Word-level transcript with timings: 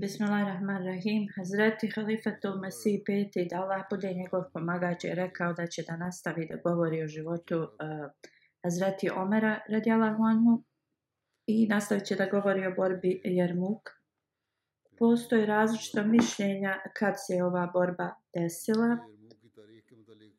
Bismillahirrahmanirrahim. 0.00 1.28
Hazreti 1.36 1.88
Halifatu 1.88 2.60
Mesih 2.60 3.00
peti, 3.06 3.46
da 3.50 3.62
Allah 3.62 3.84
bude 3.90 4.12
njegov 4.14 4.42
pomagač, 4.52 5.04
je 5.04 5.14
rekao 5.14 5.52
da 5.52 5.66
će 5.66 5.82
da 5.88 5.96
nastavi 5.96 6.46
da 6.50 6.56
govori 6.64 7.02
o 7.02 7.08
životu 7.08 7.56
uh, 7.56 7.68
Hazreti 8.64 9.10
Omera 9.10 9.60
radijallahu 9.68 10.22
anhu 10.22 10.64
i 11.46 11.66
nastavit 11.66 12.04
će 12.04 12.16
da 12.16 12.26
govori 12.26 12.66
o 12.66 12.74
borbi 12.76 13.20
Jermuk. 13.24 13.90
Postoje 14.98 15.46
različita 15.46 16.02
mišljenja 16.02 16.76
kad 16.96 17.14
se 17.26 17.42
ova 17.44 17.70
borba 17.72 18.10
desila. 18.34 18.98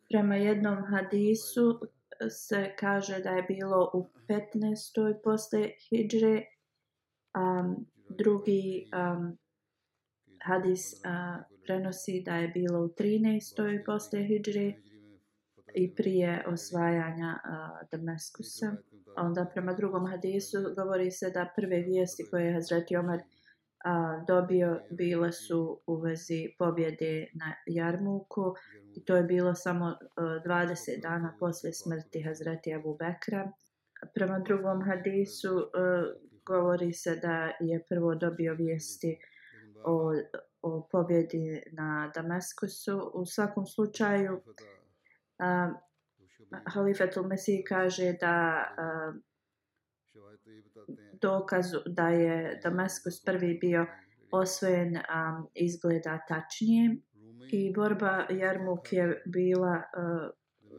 Prema 0.09 0.36
jednom 0.36 0.86
hadisu 0.86 1.80
se 2.30 2.75
kaže 2.80 3.19
da 3.19 3.30
je 3.30 3.44
bilo 3.44 3.92
u 3.94 4.09
15. 4.30 5.21
posle 5.23 5.69
Hidžre, 5.89 6.44
um, 7.38 7.88
drugi 8.09 8.89
um, 8.94 9.38
hadis 10.47 10.93
uh, 10.93 11.43
prenosi 11.65 12.23
da 12.25 12.35
je 12.35 12.47
bilo 12.47 12.79
u 12.79 12.87
13. 12.87 13.85
posle 13.85 14.23
Hidžre 14.23 14.73
i 15.73 15.95
prije 15.95 16.43
osvajanja 16.47 17.39
a, 17.43 17.80
Damaskusa. 17.91 18.75
Onda 19.17 19.45
prema 19.53 19.73
drugom 19.73 20.07
hadisu 20.07 20.57
govori 20.75 21.11
se 21.11 21.31
da 21.31 21.53
prve 21.55 21.81
vijesti 21.81 22.25
koje 22.31 22.45
je 22.45 22.53
Hazreti 22.53 22.97
Omar 22.97 23.19
uh, 23.19 24.25
dobio 24.27 24.81
bile 24.91 25.31
su 25.31 25.81
u 25.87 25.95
vezi 25.95 26.47
pobjede 26.59 27.27
na 27.33 27.53
Jarmuku 27.67 28.53
i 28.95 29.05
to 29.05 29.15
je 29.15 29.23
bilo 29.23 29.55
samo 29.55 29.86
a, 29.86 30.21
20 30.45 31.02
dana 31.02 31.36
posle 31.39 31.73
smrti 31.73 32.21
Hazreti 32.21 32.73
Abu 32.73 32.97
Bekra. 32.99 33.52
Prema 34.13 34.39
drugom 34.39 34.81
hadisu 34.86 35.57
a, 35.57 36.03
govori 36.45 36.93
se 36.93 37.15
da 37.15 37.52
je 37.59 37.83
prvo 37.89 38.15
dobio 38.15 38.53
vijesti 38.53 39.17
o, 39.86 40.14
o 40.61 40.88
pobjedi 40.92 41.64
na 41.71 42.11
Damaskusu. 42.15 43.11
U 43.14 43.26
svakom 43.26 43.65
slučaju, 43.65 44.42
a, 45.39 45.73
Halifetul 46.73 47.27
Mesih 47.27 47.65
kaže 47.67 48.14
da 48.21 48.66
a, 48.77 49.14
dokaz 51.21 51.66
da 51.86 52.10
je 52.10 52.60
Damaskus 52.64 53.23
prvi 53.26 53.58
bio 53.61 53.86
osvojen 54.32 54.98
a, 54.98 55.43
izgleda 55.55 56.20
tačnije. 56.27 56.98
I 57.52 57.73
borba 57.73 58.26
Jarmuk 58.30 58.93
je 58.93 59.23
bila 59.26 59.82
a, 59.93 60.30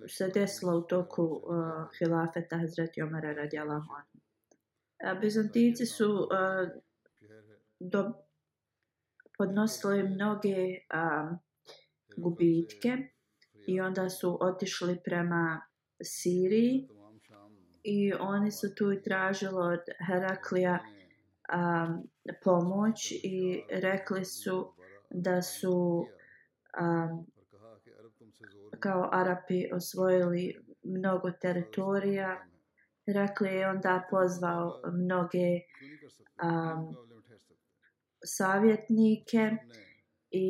se 0.08 0.28
desila 0.34 0.74
u 0.74 0.82
toku 0.82 1.22
uh, 1.22 1.88
hilafeta 1.98 2.58
Hazreti 2.58 3.02
Omara 3.02 3.32
radijalahu 3.32 3.92
anhu. 3.98 5.20
Bizantici 5.20 5.86
su 5.86 6.12
uh, 6.12 6.28
do, 7.80 8.12
podnosili 9.38 10.02
mnoge 10.02 10.56
a, 10.90 11.30
gubitke 12.16 12.96
i 13.66 13.80
onda 13.80 14.08
su 14.08 14.38
otišli 14.40 15.00
prema 15.04 15.60
Siriji 16.02 16.88
i 17.82 18.12
oni 18.12 18.52
su 18.52 18.74
tu 18.74 18.92
i 18.92 19.02
tražili 19.02 19.56
od 19.56 19.80
Heraklija 20.06 20.78
a, 21.48 21.86
pomoć 22.44 23.12
i 23.12 23.62
rekli 23.70 24.24
su 24.24 24.72
da 25.10 25.42
su 25.42 26.06
a, 26.72 27.08
kao 28.80 29.08
Arapi 29.12 29.72
osvojili 29.72 30.54
mnogo 30.82 31.30
teritorija. 31.30 32.44
Rekli 33.06 33.48
je 33.48 33.68
onda 33.68 34.06
pozvao 34.10 34.80
mnoge 34.92 35.60
um, 36.42 37.07
savjetnike 38.24 39.50
i 40.30 40.48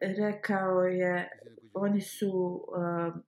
rekao 0.00 0.80
je 0.80 1.30
oni 1.74 2.00
su 2.00 2.30
um, 2.32 3.22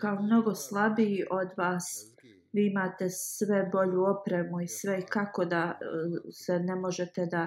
kao 0.00 0.22
mnogo 0.22 0.54
slabiji 0.54 1.24
od 1.30 1.48
vas. 1.56 2.12
Vi 2.52 2.66
imate 2.66 3.08
sve 3.08 3.68
bolju 3.72 4.04
opremu 4.04 4.60
i 4.60 4.68
sve 4.68 5.06
kako 5.06 5.44
da 5.44 5.78
uh, 5.80 6.32
se 6.32 6.58
ne 6.58 6.74
možete 6.74 7.26
da 7.26 7.42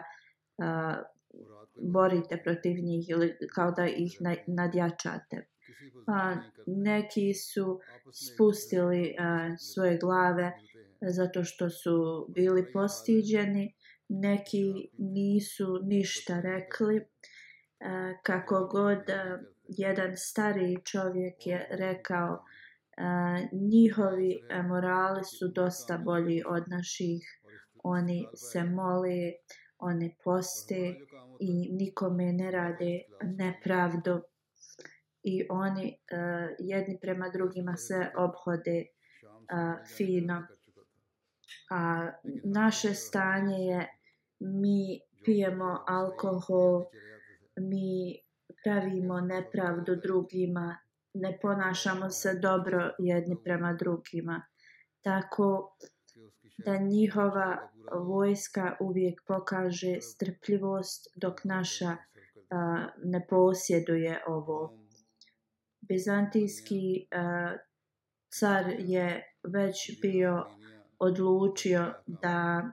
uh, 0.57 1.19
borite 1.81 2.41
protiv 2.43 2.75
njih 2.83 3.09
ili 3.09 3.37
kao 3.55 3.71
da 3.71 3.87
ih 3.87 4.17
nadjačate. 4.47 5.47
A, 6.07 6.35
neki 6.65 7.33
su 7.33 7.79
spustili 8.11 9.15
a, 9.19 9.55
svoje 9.57 9.97
glave 9.97 10.51
zato 11.01 11.43
što 11.43 11.69
su 11.69 12.25
bili 12.29 12.71
postiđeni, 12.73 13.75
neki 14.09 14.89
nisu 14.97 15.79
ništa 15.83 16.39
rekli. 16.41 16.97
E, 16.97 17.05
kako 18.23 18.67
god 18.71 19.09
e, 19.09 19.39
jedan 19.67 20.17
stari 20.17 20.77
čovjek 20.85 21.47
je 21.47 21.67
rekao, 21.71 22.33
e, 22.35 23.03
njihovi 23.51 24.39
morali 24.67 25.23
su 25.23 25.47
dosta 25.47 25.97
bolji 25.97 26.43
od 26.47 26.63
naših. 26.67 27.39
Oni 27.83 28.27
se 28.35 28.63
mole, 28.63 29.31
oni 29.79 30.15
poste 30.23 30.95
i 31.39 31.69
nikome 31.71 32.33
ne 32.33 32.51
rade 32.51 32.99
nepravdu 33.21 34.21
i 35.23 35.45
oni 35.49 35.97
uh, 36.11 36.55
jedni 36.59 36.97
prema 37.01 37.29
drugima 37.29 37.75
se 37.75 38.11
obhode 38.17 38.85
uh, 39.23 39.87
fino. 39.97 40.47
A 41.71 42.11
naše 42.43 42.93
stanje 42.93 43.57
je 43.57 43.98
mi 44.39 44.99
pijemo 45.25 45.83
alkohol, 45.87 46.85
mi 47.57 48.19
pravimo 48.63 49.21
nepravdu 49.21 49.95
drugima, 49.95 50.77
ne 51.13 51.39
ponašamo 51.41 52.09
se 52.09 52.33
dobro 52.33 52.91
jedni 52.99 53.37
prema 53.43 53.73
drugima. 53.73 54.41
Tako 55.01 55.77
da 56.65 56.77
njihova 56.77 57.69
vojska 57.93 58.77
uvijek 58.79 59.21
pokaže 59.27 60.01
strpljivost 60.01 61.07
dok 61.15 61.43
naša 61.43 61.89
uh, 61.91 61.97
ne 63.03 63.27
posjeduje 63.29 64.23
ovo. 64.27 64.77
Bizantijski 65.81 67.07
uh, 67.15 67.59
car 68.39 68.65
je 68.79 69.35
već 69.43 70.01
bio 70.01 70.45
odlučio 70.99 71.93
da 72.05 72.63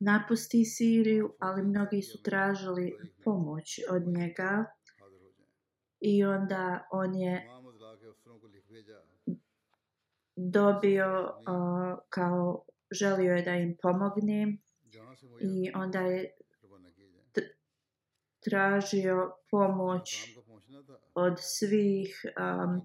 napusti 0.00 0.64
Siriju, 0.64 1.34
ali 1.38 1.62
mnogi 1.62 2.02
su 2.02 2.22
tražili 2.22 2.98
pomoć 3.24 3.80
od 3.90 4.06
njega. 4.06 4.64
I 6.00 6.24
onda 6.24 6.88
on 6.90 7.14
je 7.14 7.48
dobio 10.36 11.22
uh, 11.22 11.98
kao 12.08 12.64
želio 12.90 13.34
je 13.34 13.42
da 13.42 13.54
im 13.54 13.76
pomogne. 13.82 14.56
I 15.40 15.70
onda 15.74 16.00
je 16.00 16.36
tražio 18.40 19.32
pomoć 19.50 20.36
od 21.14 21.34
svih 21.38 22.26
um, 22.26 22.82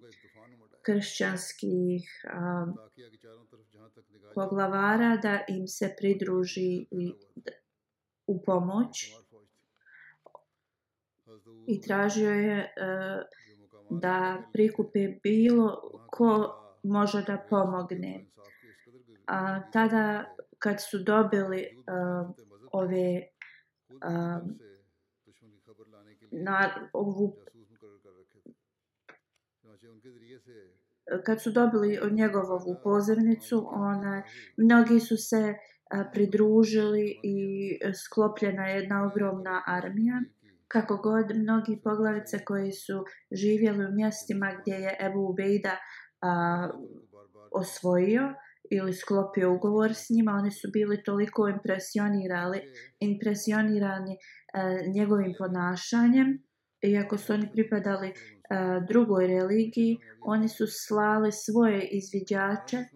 kršćanskih 0.82 2.26
um, 2.34 2.78
poglavara 4.36 5.18
da 5.18 5.40
im 5.48 5.68
se 5.68 5.96
pridruži 5.98 6.88
i 6.92 7.14
u 8.28 8.44
pomoć 8.44 9.14
i 11.68 11.82
tražio 11.82 12.32
je 12.32 12.58
uh, 12.60 14.00
da 14.00 14.44
prikupe 14.54 15.08
bilo 15.24 15.82
ko 16.12 16.60
može 16.84 17.22
da 17.22 17.46
pomogne. 17.50 18.26
A, 19.28 19.72
tada 19.72 20.36
kad 20.60 20.82
su 20.90 21.00
dobili 21.00 21.68
uh, 21.78 22.36
ove 22.72 23.22
uh, 23.90 24.48
na 26.32 26.90
ovu 26.94 27.36
kad 31.26 31.42
su 31.42 31.52
dobili 31.52 32.00
njegovu 32.12 32.80
pozivnicu, 32.84 33.68
ona, 33.72 34.24
mnogi 34.58 35.00
su 35.00 35.18
se 35.18 35.54
a, 35.90 36.04
pridružili 36.14 37.20
i 37.24 37.38
sklopljena 38.06 38.68
je 38.68 38.82
jedna 38.82 39.06
ogromna 39.06 39.64
armija. 39.68 40.22
Kako 40.68 40.98
god, 40.98 41.36
mnogi 41.36 41.82
poglavice 41.84 42.46
koji 42.46 42.72
su 42.72 43.04
živjeli 43.32 43.86
u 43.86 43.96
mjestima 43.96 44.52
gdje 44.62 44.74
je 44.74 44.98
Ebu 45.00 45.30
Ubejda 45.30 45.78
a, 46.22 46.70
osvojio 47.52 48.34
ili 48.72 48.94
sklopio 48.94 49.54
ugovor 49.54 49.94
s 49.94 50.10
njima, 50.10 50.32
oni 50.32 50.52
su 50.52 50.68
bili 50.74 51.04
toliko 51.04 51.48
impresionirali, 51.48 52.62
impresionirani 53.00 54.18
a, 54.54 54.70
njegovim 54.96 55.34
ponašanjem, 55.38 56.44
iako 56.84 57.18
su 57.18 57.34
oni 57.34 57.52
pripadali 57.52 58.14
E, 58.54 58.82
drugoj 58.88 59.28
religiji, 59.28 59.98
oni 60.22 60.50
su 60.50 60.66
slali 60.68 61.32
svoje 61.32 61.88
izviđače 61.88 62.78
e, 62.78 62.88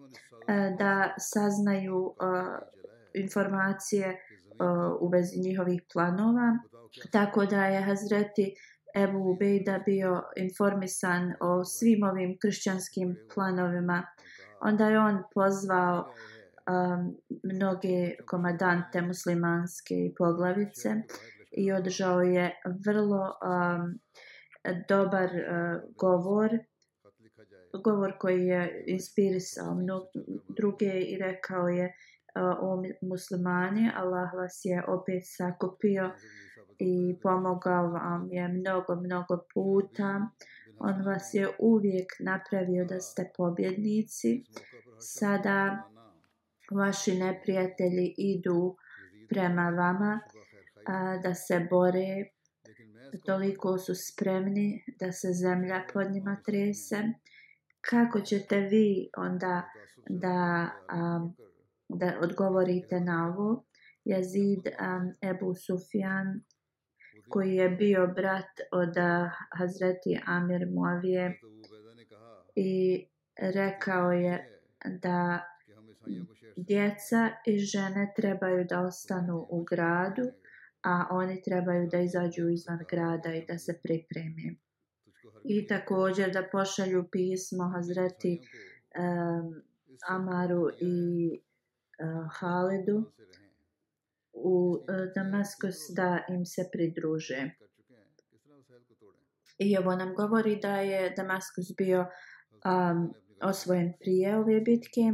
da 0.78 1.14
saznaju 1.18 2.14
e, 2.14 2.24
informacije 3.14 4.20
u 5.00 5.08
vezi 5.08 5.40
njihovih 5.40 5.82
planova, 5.92 6.58
tako 7.12 7.46
da 7.46 7.64
je 7.64 7.82
Hazreti 7.82 8.54
Ebu 8.96 9.18
Ubejda 9.30 9.80
bio 9.86 10.22
informisan 10.36 11.34
o 11.40 11.64
svim 11.64 12.02
ovim 12.02 12.38
kršćanskim 12.42 13.16
planovima. 13.34 14.06
Onda 14.60 14.88
je 14.88 14.98
on 14.98 15.22
pozvao 15.34 16.12
um, 16.68 17.16
mnoge 17.42 18.14
komadante 18.26 19.02
muslimanske 19.02 19.94
i 19.94 20.14
poglavice 20.18 20.94
i 21.50 21.72
održao 21.72 22.20
je 22.20 22.60
vrlo 22.86 23.22
um, 23.22 23.98
dobar 24.88 25.30
uh, 25.30 25.94
govor 25.96 26.58
govor 27.84 28.18
koji 28.18 28.46
je 28.46 28.84
inspirisao 28.86 29.76
druge 30.48 31.00
i 31.00 31.18
rekao 31.18 31.68
je 31.68 31.84
uh, 31.84 32.58
o 32.60 32.82
muslimani 33.02 33.90
Allah 33.94 34.34
vas 34.34 34.60
je 34.64 34.84
opet 34.88 35.22
sakupio 35.24 36.10
i 36.78 37.18
pomogao 37.22 37.88
vam 37.90 38.28
je 38.30 38.48
mnogo, 38.48 38.94
mnogo 38.94 39.44
puta. 39.54 40.28
On 40.78 41.04
vas 41.04 41.34
je 41.34 41.48
uvijek 41.58 42.12
napravio 42.20 42.84
da 42.84 43.00
ste 43.00 43.30
pobjednici. 43.36 44.44
Sada 45.00 45.82
vaši 46.70 47.18
neprijatelji 47.18 48.14
idu 48.18 48.76
prema 49.28 49.70
vama 49.70 50.20
a, 50.86 51.16
da 51.22 51.34
se 51.34 51.66
bore. 51.70 52.37
Toliko 53.26 53.78
su 53.78 53.94
spremni 53.94 54.84
da 55.00 55.12
se 55.12 55.32
zemlja 55.32 55.82
pod 55.92 56.10
njima 56.10 56.36
trese. 56.44 57.02
Kako 57.80 58.20
ćete 58.20 58.60
vi 58.60 59.10
onda 59.16 59.62
da, 60.08 60.70
um, 60.94 61.36
da 61.88 62.18
odgovorite 62.22 63.00
na 63.00 63.34
ovo? 63.34 63.64
Jazid 64.04 64.66
um, 64.66 65.30
Ebu 65.30 65.54
Sufjan 65.54 66.40
koji 67.28 67.54
je 67.54 67.68
bio 67.68 68.06
brat 68.06 68.60
od 68.72 68.94
Hazreti 69.58 70.20
Amir 70.26 70.66
Muavije 70.74 71.40
i 72.54 73.04
rekao 73.36 74.12
je 74.12 74.62
da 74.84 75.44
djeca 76.56 77.30
i 77.46 77.58
žene 77.58 78.12
trebaju 78.16 78.64
da 78.64 78.80
ostanu 78.80 79.46
u 79.50 79.64
gradu, 79.64 80.22
a 80.82 81.06
oni 81.10 81.42
trebaju 81.42 81.88
da 81.92 82.00
izađu 82.00 82.48
izvan 82.48 82.78
grada 82.90 83.34
i 83.34 83.46
da 83.46 83.58
se 83.58 83.80
pripreme. 83.82 84.54
I 85.44 85.66
također 85.66 86.32
da 86.32 86.48
pošalju 86.52 87.08
pismo 87.12 87.68
Hazreti 87.74 88.40
um, 88.40 89.62
Amaru 90.08 90.68
i 90.80 91.30
uh, 91.38 92.30
Halidu 92.32 93.12
u 94.32 94.84
eh, 94.88 95.12
Damaskus 95.14 95.76
da 95.96 96.24
im 96.28 96.46
se 96.46 96.68
pridruže. 96.72 97.50
I 99.58 99.78
ovo 99.78 99.96
nam 99.96 100.14
govori 100.14 100.56
da 100.56 100.76
je 100.76 101.10
Damaskus 101.16 101.66
bio 101.76 102.00
um, 102.00 103.14
osvojen 103.42 103.92
prije 104.00 104.36
ove 104.38 104.60
bitke. 104.60 105.12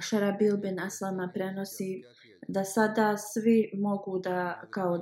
Šarabil 0.00 0.56
bin 0.56 0.80
Aslama 0.80 1.30
prenosi 1.34 2.02
da 2.48 2.64
sada 2.64 3.16
svi 3.16 3.70
mogu 3.74 4.18
da 4.18 4.62
kao 4.70 4.96
e, 4.96 5.00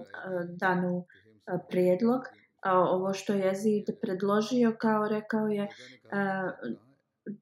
danu 0.48 1.04
e, 1.46 1.58
prijedlog. 1.70 2.20
A 2.62 2.78
ovo 2.80 3.14
što 3.14 3.32
je 3.32 3.54
Zid 3.54 3.84
predložio, 4.02 4.76
kao 4.78 5.08
rekao 5.08 5.46
je, 5.46 5.62
e, 5.62 5.68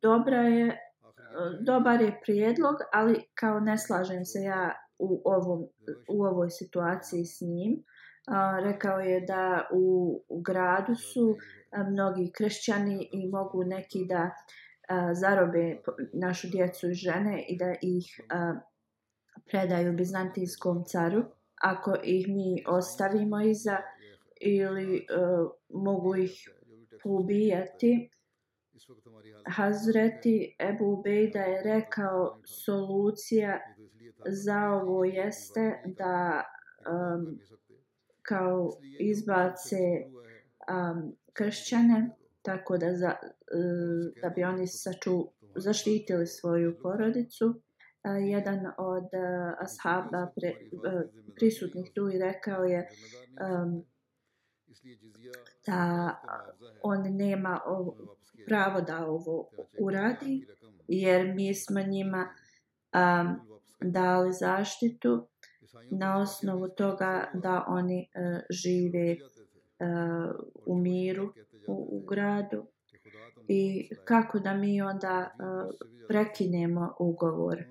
dobra 0.03 0.41
je, 0.41 0.79
dobar 1.61 2.01
je 2.01 2.21
prijedlog, 2.23 2.77
ali 2.93 3.25
kao 3.35 3.61
ne 3.61 3.79
slažem 3.79 4.25
se 4.25 4.39
ja 4.39 4.73
u, 5.01 5.23
ovom, 5.25 5.69
u 6.09 6.25
ovoj 6.25 6.51
situaciji 6.51 7.25
s 7.25 7.41
njim. 7.41 7.83
A, 8.27 8.61
rekao 8.63 9.01
je 9.01 9.21
da 9.21 9.69
u, 9.73 10.21
u 10.29 10.41
gradu 10.41 10.95
su 10.95 11.37
a, 11.71 11.83
mnogi 11.83 12.33
kršćani 12.35 13.09
i 13.13 13.29
mogu 13.29 13.65
neki 13.65 14.07
da 14.09 14.31
a, 14.89 15.15
zarobe 15.15 15.77
našu 16.13 16.49
djecu 16.49 16.91
i 16.91 16.95
žene 16.95 17.45
i 17.49 17.59
da 17.59 17.75
ih 17.83 18.21
a, 18.31 18.55
predaju 19.51 19.93
bizantijskom 19.93 20.85
caru. 20.85 21.25
Ako 21.55 21.97
ih 22.05 22.29
mi 22.29 22.65
ostavimo 22.67 23.41
iza 23.41 23.77
ili 24.41 25.07
a, 25.11 25.49
mogu 25.69 26.17
ih 26.17 26.49
ubijati. 27.05 28.11
Hazreti 29.47 30.57
Ebu 30.59 31.03
Bejda 31.03 31.39
je 31.39 31.63
rekao 31.63 32.41
solucija 32.45 33.61
za 34.27 34.59
ovo 34.59 35.05
jeste 35.05 35.83
da 35.87 36.45
um, 36.91 37.39
kao 38.23 38.71
izbace 38.99 39.77
um, 40.71 41.17
kršćane 41.33 42.11
tako 42.43 42.79
da, 42.79 42.97
za, 42.97 43.15
uh, 43.23 44.23
da 44.23 44.29
bi 44.29 44.45
oni 44.45 44.67
saču, 44.67 45.27
zaštitili 45.57 46.27
svoju 46.27 46.79
porodicu. 46.83 47.61
Jedan 48.05 48.67
od 48.79 49.05
uh, 49.05 49.55
ashaba 49.61 50.33
pre, 50.37 50.55
uh, 50.73 51.03
prisutnih 51.35 51.91
tu 51.95 52.09
i 52.09 52.19
rekao 52.19 52.65
je 52.65 52.89
um, 53.41 53.85
da 55.67 56.17
on 56.83 57.17
nema 57.17 57.61
ovo, 57.67 58.17
pravo 58.47 58.81
da 58.81 59.07
ovo 59.07 59.51
uradi 59.81 60.47
jer 60.89 61.35
mi 61.35 61.55
smo 61.55 61.81
njima 61.81 62.29
um, 62.95 63.41
dali 63.81 64.33
zaštitu 64.33 65.27
na 65.91 66.19
osnovu 66.19 66.69
toga 66.69 67.31
da 67.35 67.65
oni 67.69 68.09
uh, 68.15 68.41
žive 68.51 69.17
uh, 69.17 70.35
u 70.67 70.79
miru 70.79 71.33
u, 71.67 71.89
u 71.93 72.07
gradu? 72.07 72.67
i 73.53 73.91
kako 74.05 74.39
da 74.39 74.55
mi 74.55 74.83
onda 74.83 75.31
uh, 75.35 75.75
prekinemo 76.09 76.95
ugovor. 76.99 77.65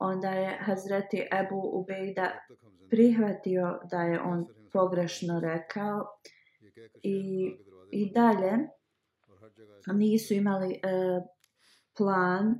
Onda 0.00 0.28
je 0.28 0.58
Hazreti 0.60 1.28
Ebu 1.32 1.60
Ubejda 1.72 2.30
prihvatio 2.90 3.80
da 3.90 4.02
je 4.02 4.20
on 4.20 4.46
pogrešno 4.72 5.40
rekao. 5.40 6.06
I, 7.02 7.50
i 7.90 8.12
dalje 8.12 8.52
nisu 9.94 10.34
imali 10.34 10.80
uh, 10.84 11.24
plan. 11.96 12.54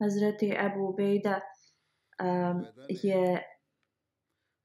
Hazreti 0.00 0.56
Ebu 0.66 0.88
Ubejda 0.88 1.40
um, 2.22 2.64
je. 2.88 3.42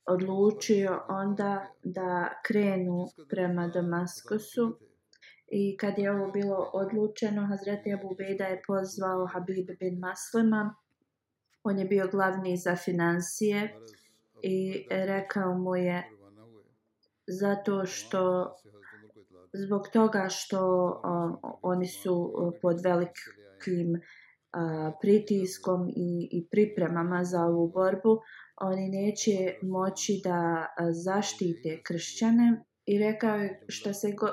odlučio 0.05 1.01
onda 1.09 1.67
da 1.83 2.29
krenu 2.45 3.07
prema 3.29 3.67
Damaskusu. 3.67 4.79
i 5.47 5.77
kad 5.77 5.97
je 5.97 6.11
ovo 6.11 6.31
bilo 6.31 6.69
odlučeno, 6.73 7.45
Hazreti 7.45 7.93
Abu 7.93 8.15
Beda 8.17 8.45
je 8.45 8.61
pozvao 8.67 9.27
Habib 9.33 9.67
bin 9.79 9.99
Maslima, 9.99 10.75
on 11.63 11.79
je 11.79 11.85
bio 11.85 12.07
glavni 12.11 12.57
za 12.57 12.75
financije 12.75 13.75
i 14.41 14.85
rekao 14.89 15.57
mu 15.57 15.75
je 15.75 16.03
zato 17.27 17.85
što 17.85 18.53
zbog 19.53 19.87
toga 19.93 20.27
što 20.29 20.85
um, 20.85 21.57
oni 21.61 21.87
su 21.87 22.33
pod 22.61 22.81
velikim 22.83 23.93
uh, 23.93 24.93
pritiskom 25.01 25.89
i, 25.89 26.29
i 26.31 26.47
pripremama 26.51 27.23
za 27.23 27.41
ovu 27.45 27.67
borbu, 27.67 28.19
oni 28.61 28.89
neće 28.89 29.55
moći 29.61 30.21
da 30.23 30.67
zaštite 31.05 31.81
kršćane. 31.83 32.63
I 32.85 32.99
rekao 32.99 33.35
je 33.35 33.61
šta, 33.67 33.93
se 33.93 34.11
go, 34.11 34.27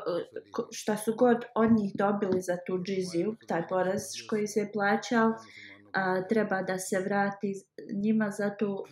šta 0.70 0.96
su 0.96 1.14
god 1.16 1.37
od 1.54 1.72
njih 1.72 1.92
dobili 1.94 2.40
za 2.40 2.56
tu 2.66 2.82
džiziju, 2.82 3.37
taj 3.49 3.68
poraz 3.68 4.02
koji 4.30 4.46
se 4.46 4.60
je 4.60 4.72
plaćao, 4.72 5.32
a, 5.92 6.23
treba 6.28 6.62
da 6.62 6.78
se 6.78 6.99
vrati 6.99 7.54
njima 8.02 8.30
zato 8.30 8.85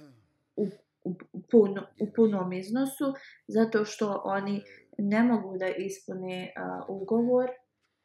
u, 0.56 0.66
u, 1.04 1.14
pun, 1.50 1.78
u 2.00 2.12
punom 2.16 2.52
iznosu, 2.52 3.14
zato 3.48 3.84
što 3.84 4.22
oni 4.24 4.62
ne 4.98 5.22
mogu 5.22 5.58
da 5.58 5.66
ispune 5.66 6.52
a, 6.56 6.84
ugovor 6.88 7.50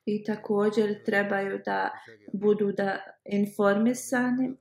i 0.06 0.24
također 0.24 1.04
trebaju 1.04 1.62
da 1.66 1.90
budu 2.34 2.72
da 2.72 2.98
informisani 3.26 4.56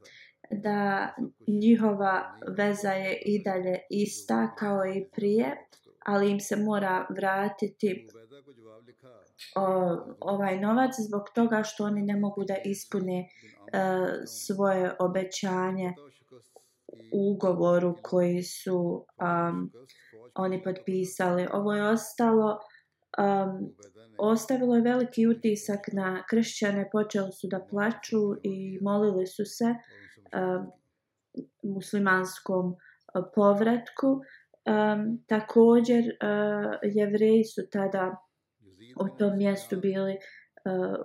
da 0.51 1.09
njihova 1.49 2.37
veza 2.57 2.93
je 2.93 3.23
i 3.25 3.43
dalje 3.43 3.79
ista 3.91 4.55
kao 4.59 4.87
i 4.87 5.09
prije, 5.13 5.57
ali 6.07 6.31
im 6.31 6.41
se 6.41 6.57
mora 6.57 7.07
vratiti 7.11 8.09
o, 9.57 9.97
ovaj 10.21 10.61
novac 10.61 10.91
zbog 10.99 11.23
toga 11.35 11.63
što 11.63 11.85
oni 11.85 12.03
ne 12.03 12.17
mogu 12.17 12.45
da 12.45 12.55
ispune 12.65 13.29
uh, 13.29 14.09
svoje 14.27 14.93
obećanje 14.99 15.95
u 17.13 17.33
ugovoru 17.33 17.97
koji 18.03 18.43
su 18.43 19.07
um, 19.49 19.73
oni 20.35 20.63
potpisali. 20.63 21.47
Ovo 21.53 21.75
je 21.75 21.89
ostalo 21.89 22.59
um, 23.19 23.75
ostavilo 24.19 24.75
je 24.75 24.83
veliki 24.83 25.27
utisak 25.27 25.81
na 25.93 26.23
kršćane, 26.31 26.89
počeli 26.93 27.33
su 27.33 27.49
da 27.49 27.67
plaču 27.71 28.35
i 28.43 28.79
molili 28.83 29.27
su 29.27 29.45
se 29.45 29.65
um, 29.65 30.71
muslimanskom 31.63 32.67
uh, 32.67 32.77
povratku. 33.35 34.21
Um, 34.65 35.25
također, 35.27 36.05
uh, 36.05 36.79
jevreji 36.83 37.45
su 37.45 37.63
tada 37.73 38.17
o 38.97 39.09
tom 39.09 39.37
mjestu 39.37 39.77
bili 39.81 40.13
uh, 40.13 40.97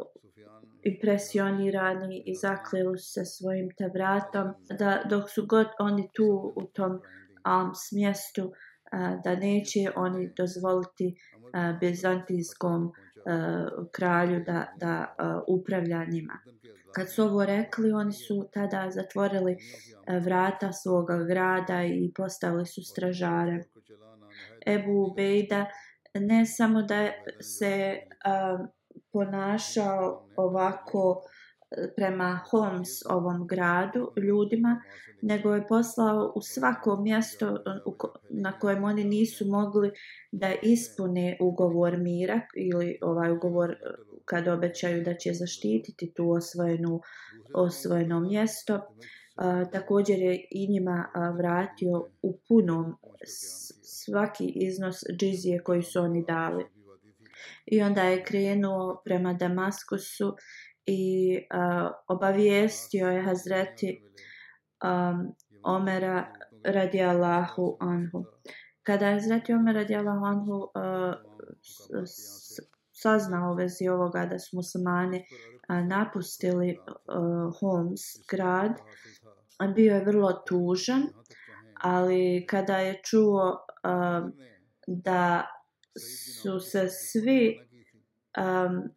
impresionirani 0.84 2.24
i 2.26 2.36
zakleli 2.36 2.98
se 2.98 3.26
svojim 3.26 3.70
tevratom, 3.78 4.54
da 4.80 5.02
dok 5.10 5.30
su 5.30 5.46
god 5.46 5.68
oni 5.80 6.10
tu 6.14 6.54
u 6.56 6.64
tom 6.64 6.92
um, 6.92 7.02
Alms 7.44 7.92
mjestu, 7.92 8.44
uh, 8.44 9.22
da 9.24 9.36
neće 9.36 9.92
oni 9.96 10.34
dozvoliti 10.38 11.16
uh, 11.42 11.80
bizantijskom 11.80 12.84
uh, 12.86 12.92
kralju 13.92 14.44
da, 14.46 14.74
da 14.80 15.16
uh, 15.20 15.60
upravlja 15.60 16.06
njima. 16.06 16.40
Kad 16.92 17.12
su 17.12 17.24
ovo 17.24 17.46
rekli, 17.46 17.92
oni 17.92 18.14
su 18.14 18.50
tada 18.54 18.90
zatvorili 18.92 19.54
uh, 19.54 20.24
vrata 20.24 20.72
svoga 20.72 21.18
grada 21.18 21.84
i 21.84 22.12
postavili 22.16 22.66
su 22.66 22.84
stražare. 22.84 23.64
Ebu 24.68 25.14
Bejda 25.16 25.66
ne 26.20 26.46
samo 26.46 26.82
da 26.82 27.12
se 27.42 27.98
um, 27.98 28.68
ponašao 29.14 30.28
ovako 30.36 31.22
eh, 31.72 31.94
prema 31.96 32.40
Holmes 32.52 32.90
ovom 33.10 33.48
gradu 33.48 34.12
ljudima, 34.28 34.82
nego 35.22 35.56
je 35.56 35.68
poslao 35.68 36.34
u 36.36 36.42
svako 36.42 37.02
mjesto 37.02 37.48
eh, 37.48 37.60
na 38.30 38.60
kojem 38.60 38.84
oni 38.84 39.04
nisu 39.04 39.46
mogli 39.48 39.92
da 40.32 40.54
ispune 40.64 41.38
ugovor 41.42 41.98
mira 41.98 42.42
ili 42.56 42.98
ovaj 43.02 43.32
ugovor 43.32 43.72
eh, 43.72 43.76
kad 44.26 44.48
obećaju 44.48 45.04
da 45.04 45.14
će 45.14 45.34
zaštititi 45.34 46.14
tu 46.14 46.32
osvojenu, 46.32 47.02
osvojeno 47.54 48.20
mjesto. 48.20 48.82
A, 49.38 49.66
također 49.72 50.20
je 50.20 50.48
i 50.52 50.68
njima 50.72 51.08
a, 51.14 51.30
vratio 51.30 52.08
u 52.22 52.40
punom 52.48 52.96
svaki 54.08 54.52
iznos 54.56 55.04
džizije 55.20 55.64
koji 55.64 55.84
su 55.84 56.00
oni 56.00 56.24
dali. 56.28 56.66
I 57.66 57.82
onda 57.82 58.04
je 58.04 58.24
krenuo 58.24 59.02
prema 59.06 59.34
Damaskusu 59.34 60.36
i 60.86 61.38
uh, 61.38 61.92
obavijestio 62.08 63.08
je 63.08 63.22
Hazreti 63.22 64.02
um, 64.84 65.36
Omera 65.64 66.34
radijallahu 66.64 67.78
anhu. 67.80 68.26
Kada 68.84 69.08
je 69.08 69.14
Hazreti 69.14 69.54
Omer 69.54 69.76
radijallahu 69.76 70.26
anhu 70.26 70.56
uh, 70.56 71.14
saznao 72.92 73.52
u 73.52 73.56
vezi 73.56 73.88
ovoga 73.88 74.26
da 74.26 74.40
su 74.40 74.56
muslimani 74.56 75.18
uh, 75.18 75.88
napustili 75.88 76.78
uh, 76.78 77.60
Homs 77.60 78.02
grad, 78.32 78.72
bio 79.76 79.96
je 79.96 80.06
vrlo 80.06 80.34
tužan, 80.34 81.04
ali 81.82 82.46
kada 82.50 82.78
je 82.78 83.02
čuo 83.04 83.67
Ehm, 83.88 84.30
da 84.88 85.46
su 86.42 86.60
se 86.60 86.90
svi 86.90 87.60
ehm, 88.38 88.76
um, 88.76 88.90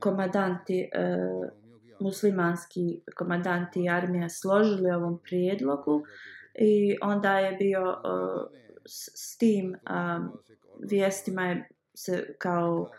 komadanti 0.00 0.90
uh, 0.94 1.00
ehm, 1.00 1.64
muslimanski 2.00 3.02
komadanti 3.16 3.88
armija 3.88 4.28
složili 4.28 4.90
ovom 4.90 5.20
prijedlogu 5.22 6.02
i 6.54 6.96
onda 7.02 7.38
je 7.38 7.52
bio 7.52 7.82
uh, 7.82 8.50
s, 8.86 9.10
s 9.14 9.38
tim 9.38 9.76
um, 9.90 10.32
vijestima 10.90 11.46
je 11.46 11.68
se 11.94 12.34
kao 12.38 12.90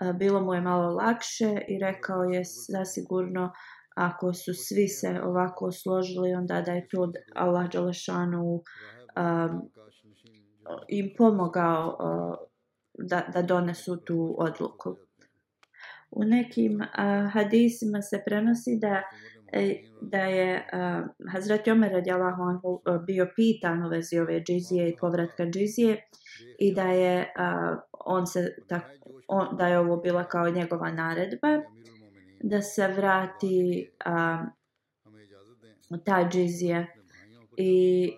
uh, 0.00 0.12
bilo 0.18 0.40
mu 0.40 0.54
je 0.54 0.60
malo 0.60 0.94
lakše 0.94 1.60
i 1.68 1.78
rekao 1.78 2.22
je 2.22 2.42
zasigurno 2.68 3.52
ako 3.96 4.32
su 4.32 4.54
svi 4.54 4.88
se 4.88 5.20
ovako 5.24 5.72
složili 5.72 6.34
onda 6.34 6.62
da 6.62 6.72
je 6.72 6.88
to 6.88 7.12
Allah 7.34 7.70
Đalešanu 7.70 8.52
um, 8.52 9.70
im 10.88 11.10
pomogao 11.18 11.96
da, 12.98 13.22
da 13.34 13.42
donesu 13.42 13.96
tu 13.96 14.34
odluku. 14.38 14.96
U 16.10 16.24
nekim 16.24 16.80
uh, 16.80 17.32
hadisima 17.32 18.02
se 18.02 18.22
prenosi 18.26 18.78
da 18.80 19.02
e, 19.52 19.82
da 20.00 20.18
je 20.18 20.66
uh, 20.72 21.32
Hazreti 21.32 21.70
Omer 21.70 21.92
radijalahu 21.92 22.42
anhu 22.42 22.82
bio 23.06 23.26
pitan 23.36 23.86
u 23.86 23.88
vezi 23.88 24.18
ove 24.18 24.40
džizije 24.40 24.88
i 24.88 24.96
povratka 24.96 25.44
džizije 25.44 26.08
i 26.58 26.74
da 26.74 26.82
je 26.82 27.20
uh, 27.20 27.78
on 28.04 28.26
se 28.26 28.56
tak, 28.68 28.82
on, 29.28 29.56
da 29.56 29.68
je 29.68 29.78
ovo 29.78 29.96
bila 29.96 30.24
kao 30.24 30.50
njegova 30.50 30.90
naredba 30.90 31.48
da 32.42 32.62
se 32.62 32.88
vrati 32.88 33.90
uh, 34.06 34.40
ta 36.04 36.28
džizija 36.30 36.86
i 37.56 38.12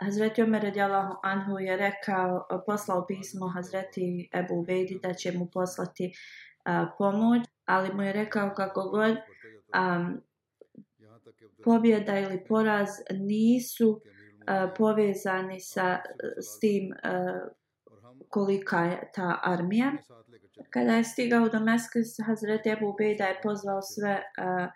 Hazreti 0.00 0.42
Omer 0.42 0.62
radijalahu 0.62 1.14
anhu 1.22 1.58
je 1.58 1.76
rekao, 1.76 2.46
poslao 2.66 3.06
pismo 3.06 3.48
Hazreti 3.48 4.28
Ebu 4.34 4.54
Ubejdi 4.54 5.00
da 5.02 5.14
će 5.14 5.32
mu 5.32 5.46
poslati 5.52 6.12
a, 6.64 6.86
pomoć, 6.98 7.42
ali 7.64 7.94
mu 7.94 8.02
je 8.02 8.12
rekao 8.12 8.54
kako 8.54 8.88
god 8.90 9.16
a, 9.72 10.10
pobjeda 11.64 12.18
ili 12.18 12.44
poraz 12.44 12.88
nisu 13.10 14.00
a, 14.46 14.70
povezani 14.76 15.60
sa 15.60 15.98
s 16.40 16.58
tim 16.60 16.92
a, 17.02 17.40
kolika 18.28 18.84
je 18.84 19.10
ta 19.14 19.38
armija. 19.42 19.92
Kada 20.70 20.92
je 20.92 21.04
stigao 21.04 21.48
do 21.48 21.60
Meskus, 21.60 22.26
Hazreti 22.26 22.68
Ebu 22.68 22.88
Ubejda 22.88 23.24
je 23.24 23.40
pozvao 23.42 23.82
sve 23.82 24.22
a, 24.38 24.68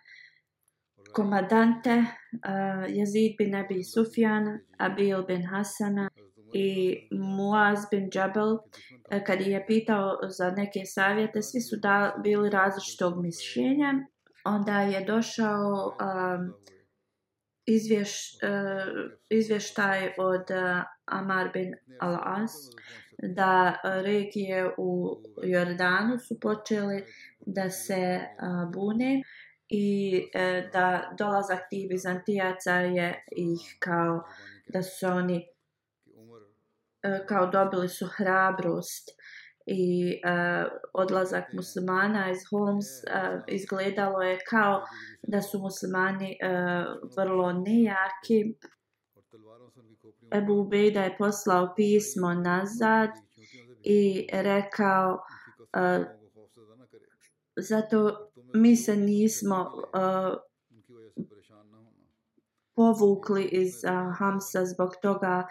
komadante 1.14 1.94
uh, 1.99 2.85
Jezid 2.88 3.37
bin 3.38 3.54
Abi 3.54 3.85
Sufjan, 3.85 4.61
Abil 4.78 5.23
bin 5.28 5.42
Hasana 5.42 6.09
i 6.52 7.09
Muaz 7.12 7.87
bin 7.90 8.11
Džabel, 8.11 8.52
uh, 8.52 9.23
kad 9.26 9.40
je 9.40 9.64
pitao 9.66 10.18
za 10.28 10.50
neke 10.50 10.85
savjete, 10.85 11.42
svi 11.42 11.61
su 11.61 11.76
da, 11.76 12.14
bili 12.23 12.50
različitog 12.50 13.23
mišljenja. 13.23 13.94
Onda 14.44 14.80
je 14.80 15.04
došao 15.04 15.97
um, 16.00 16.52
izvješ, 17.66 18.38
uh, 18.42 19.11
izvještaj 19.30 20.12
od 20.18 20.50
uh, 20.50 20.83
Amar 21.06 21.50
bin 21.52 21.75
Al-As 22.00 22.52
da 23.18 23.80
regije 24.04 24.71
u 24.78 25.16
Jordanu 25.42 26.18
su 26.18 26.40
počeli 26.40 27.04
da 27.47 27.71
se 27.71 28.21
uh, 28.21 28.73
bune 28.73 29.23
i 29.75 30.31
e, 30.35 30.71
da 30.73 31.14
dolazak 31.19 31.62
tih 31.71 31.88
Bizantijaca 31.88 32.75
je 32.75 33.25
ih 33.37 33.76
kao 33.78 34.23
da 34.66 34.83
su 34.83 35.07
oni 35.07 35.49
e, 37.02 37.26
kao 37.26 37.47
dobili 37.47 37.88
su 37.88 38.07
hrabrost 38.16 39.11
i 39.66 40.11
e, 40.11 40.64
odlazak 40.95 41.52
muslimana 41.52 42.31
iz 42.31 42.38
Holmes 42.50 42.87
e, 43.04 43.40
izgledalo 43.49 44.23
je 44.23 44.38
kao 44.50 44.83
da 45.23 45.43
su 45.43 45.59
muslimani 45.59 46.31
e, 46.33 46.37
vrlo 47.16 47.52
nejaki. 47.52 48.54
Ebu 50.35 50.52
Ubejda 50.52 51.02
je 51.02 51.16
poslao 51.19 51.75
pismo 51.76 52.35
nazad 52.35 53.11
i 53.85 54.28
rekao 54.33 55.12
uh, 55.76 56.07
zato 57.57 58.31
mi 58.54 58.76
se 58.76 58.96
nismo 58.96 59.73
uh, 59.75 60.37
povukli 62.76 63.44
iz 63.44 63.84
uh, 63.84 64.18
Hamsa 64.18 64.64
zbog 64.66 64.90
toga 65.02 65.46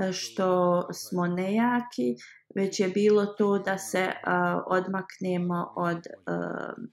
e, 0.00 0.12
što 0.12 0.82
smo 0.92 1.26
nejaki, 1.26 2.16
već 2.54 2.80
je 2.80 2.88
bilo 2.88 3.26
to 3.26 3.58
da 3.58 3.78
se 3.78 4.04
uh, 4.06 4.62
odmaknemo 4.66 5.72
od 5.76 5.96
uh, 5.96 6.84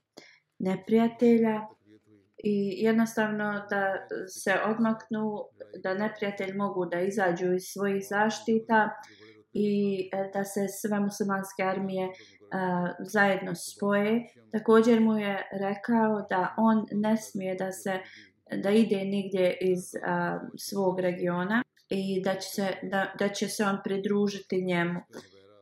neprijatelja 0.60 1.62
i 2.43 2.84
jednostavno 2.84 3.65
da 3.70 4.08
se 4.27 4.53
odmaknu, 4.65 5.38
da 5.84 5.93
neprijatelj 5.93 6.53
mogu 6.58 6.86
da 6.86 7.01
izađu 7.01 7.53
iz 7.53 7.63
svojih 7.74 8.03
zaštita 8.10 8.89
i 9.53 10.10
da 10.34 10.43
se 10.43 10.67
sve 10.82 11.00
muslimanske 11.00 11.63
armije 11.63 12.05
uh, 12.08 12.13
zajedno 13.00 13.55
spoje. 13.55 14.27
Također 14.51 15.00
mu 15.00 15.17
je 15.17 15.48
rekao 15.51 16.25
da 16.29 16.55
on 16.57 16.86
ne 16.91 17.17
smije 17.17 17.55
da 17.55 17.72
se 17.72 18.00
da 18.51 18.69
ide 18.69 19.05
nigdje 19.05 19.57
iz 19.62 19.95
a, 20.03 20.39
svog 20.57 21.00
regiona 21.00 21.63
i 21.89 22.22
da 22.24 22.36
će, 22.36 22.50
se, 22.50 22.67
da, 22.83 23.13
da 23.19 23.29
će 23.29 23.48
se 23.48 23.65
on 23.65 23.77
pridružiti 23.83 24.65
njemu. 24.65 25.00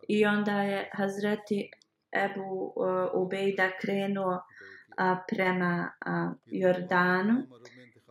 I 0.08 0.26
onda 0.26 0.62
je 0.62 0.90
Hazreti 0.94 1.72
Ebu 2.12 2.74
uh, 2.76 3.24
Ubejda 3.26 3.70
krenuo 3.82 4.42
a, 4.98 5.24
prema 5.28 5.92
a, 6.06 6.34
Jordanu 6.46 7.44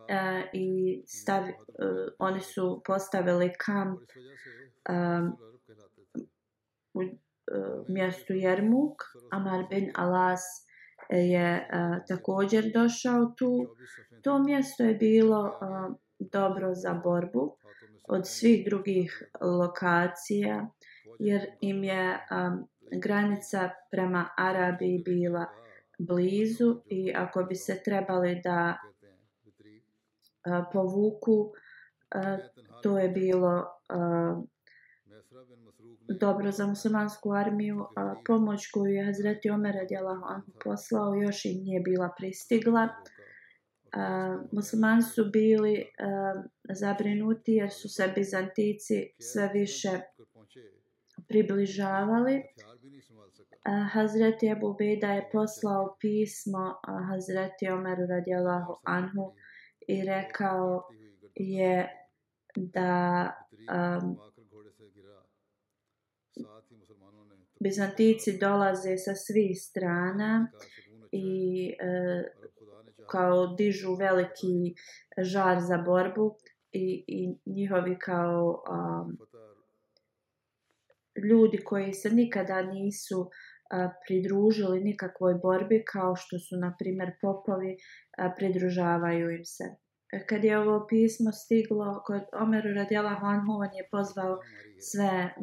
a, 0.09 0.41
i 0.53 1.01
stav, 1.07 1.43
a, 1.43 1.49
oni 2.19 2.39
su 2.39 2.81
postavili 2.85 3.53
kamp 3.57 3.99
a, 4.85 5.29
u 6.93 7.01
Eh, 7.53 7.83
mjestu 7.87 8.33
Jermuk. 8.33 9.03
Amar 9.31 9.65
bin 9.69 9.91
Alas 9.95 10.41
eh, 11.09 11.17
je 11.17 11.67
uh, 11.73 12.05
također 12.07 12.71
došao 12.73 13.33
tu. 13.37 13.75
To 14.21 14.39
mjesto 14.39 14.83
je 14.83 14.93
bilo 14.93 15.39
uh, 15.41 15.95
dobro 16.19 16.73
za 16.75 16.93
borbu 17.03 17.57
od 18.03 18.27
svih 18.27 18.65
drugih 18.65 19.23
lokacija 19.41 20.67
jer 21.19 21.45
im 21.61 21.83
je 21.83 22.19
um, 22.31 22.67
granica 23.01 23.69
prema 23.91 24.29
Arabiji 24.37 25.03
bila 25.05 25.45
blizu 25.99 26.81
i 26.85 27.13
ako 27.15 27.43
bi 27.43 27.55
se 27.55 27.81
trebali 27.85 28.41
da 28.43 28.77
uh, 30.45 30.65
povuku 30.73 31.31
uh, 31.41 31.51
to 32.83 32.99
je 32.99 33.09
bilo 33.09 33.65
uh, 33.93 34.43
dobro 36.19 36.51
za 36.51 36.67
muslimansku 36.67 37.33
armiju 37.33 37.85
a 37.95 38.15
pomoć 38.25 38.67
koju 38.71 38.93
je 38.93 39.05
Hazreti 39.05 39.49
Omer 39.49 39.75
radijalahu 39.75 40.23
anhu 40.25 40.51
poslao 40.63 41.15
još 41.15 41.45
im 41.45 41.63
nije 41.63 41.81
bila 41.81 42.09
pristigla. 42.17 42.83
Uh, 42.83 44.47
muslimani 44.51 45.01
su 45.01 45.25
bili 45.33 45.73
uh, 45.73 46.43
zabrinuti 46.75 47.51
jer 47.51 47.71
su 47.71 47.89
se 47.89 48.13
Bizantici 48.15 49.13
sve 49.19 49.49
više 49.53 49.89
približavali. 51.27 52.35
Uh, 52.35 53.91
Hazreti 53.91 54.51
Abu 54.51 54.75
Beda 54.79 55.07
je 55.07 55.29
poslao 55.31 55.97
pismo 55.99 56.65
uh, 56.87 57.09
Hazreti 57.09 57.67
Omeru 57.69 58.05
radijalahu 58.09 58.73
anhu 58.83 59.33
i 59.87 60.03
rekao 60.05 60.83
je 61.35 61.89
da 62.55 63.31
um, 64.01 64.17
Bizantici 67.63 68.37
dolaze 68.41 68.97
sa 68.97 69.13
svih 69.15 69.53
strana 69.61 70.51
i 71.11 71.27
e, 71.69 72.23
kao 73.11 73.47
dižu 73.57 73.95
veliki 73.95 74.73
žar 75.17 75.59
za 75.59 75.77
borbu 75.77 76.35
i, 76.71 77.03
i 77.07 77.35
njihovi 77.45 77.97
kao 77.99 78.63
um, 78.71 79.17
ljudi 81.31 81.57
koji 81.57 81.93
se 81.93 82.09
nikada 82.09 82.61
nisu 82.61 83.29
a, 83.71 83.89
pridružili 84.07 84.83
nikakvoj 84.83 85.33
borbi 85.43 85.83
kao 85.93 86.15
što 86.15 86.39
su 86.39 86.57
na 86.57 86.75
primjer 86.79 87.11
popovi 87.21 87.77
a, 88.17 88.33
pridružavaju 88.37 89.31
im 89.31 89.45
se. 89.45 89.63
Kad 90.29 90.43
je 90.43 90.59
ovo 90.59 90.87
pismo 90.89 91.31
stiglo 91.31 92.03
kod 92.05 92.21
Omeru 92.33 92.73
Radjela 92.73 93.09
Hanhu, 93.09 93.51
on 93.51 93.73
je 93.75 93.87
pozvao 93.91 94.39
sve 94.79 95.33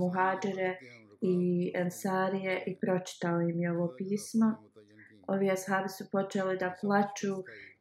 muhađire 0.00 0.78
i 1.20 1.72
ensarije 1.74 2.62
i 2.66 2.76
pročitao 2.80 3.40
im 3.40 3.60
je 3.60 3.72
ovo 3.72 3.94
pismo 3.98 4.66
ovi 5.26 5.50
ashabi 5.50 5.88
su 5.88 6.04
počeli 6.12 6.58
da 6.58 6.74
plaču 6.80 7.34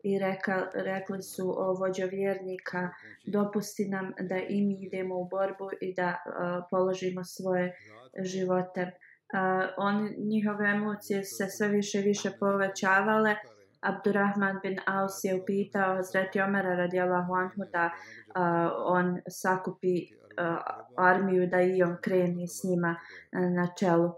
i 0.04 0.20
reka, 0.20 0.70
rekli 0.74 1.22
su 1.24 1.54
o 1.58 1.74
vođo 1.74 2.06
vjernika 2.06 2.90
dopusti 3.26 3.86
nam 3.90 4.14
da 4.20 4.38
i 4.38 4.62
mi 4.62 4.86
idemo 4.86 5.16
u 5.16 5.28
borbu 5.30 5.70
i 5.82 5.94
da 5.94 6.08
uh, 6.08 6.66
položimo 6.72 7.24
svoje 7.24 7.76
živote. 8.24 8.82
Uh, 8.82 9.70
on, 9.78 10.10
njihove 10.18 10.70
emocije 10.70 11.24
se 11.24 11.48
sve 11.48 11.68
više 11.68 12.00
i 12.00 12.04
više 12.04 12.32
povećavale. 12.40 13.36
Abdurrahman 13.82 14.60
bin 14.64 14.78
Aus 14.86 15.24
je 15.24 15.36
upitao 15.42 15.96
Hazreti 15.96 16.42
Omara 16.42 16.76
radijalahu 16.76 17.34
anhu 17.34 17.62
da 17.72 17.86
uh, 17.86 18.72
on 18.86 19.18
sakupi 19.30 19.96
Eh, 20.38 20.58
armiju 20.98 21.48
da 21.48 21.62
i 21.62 21.84
on 21.84 21.98
kreni 22.02 22.48
s 22.48 22.64
njima 22.64 22.96
uh, 22.96 23.52
na 23.52 23.68
čelu. 23.80 24.06
Uh, 24.06 24.16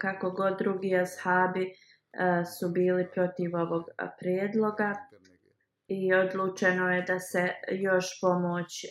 kako 0.00 0.30
god 0.30 0.58
drugi 0.58 0.96
ashabi 0.96 1.64
uh, 1.64 2.46
su 2.58 2.68
bili 2.68 3.08
protiv 3.14 3.56
ovog 3.56 3.84
prijedloga 4.18 4.94
i 5.86 6.14
odlučeno 6.14 6.94
je 6.94 7.02
da 7.02 7.18
se 7.18 7.48
još 7.68 8.20
pomoć 8.20 8.84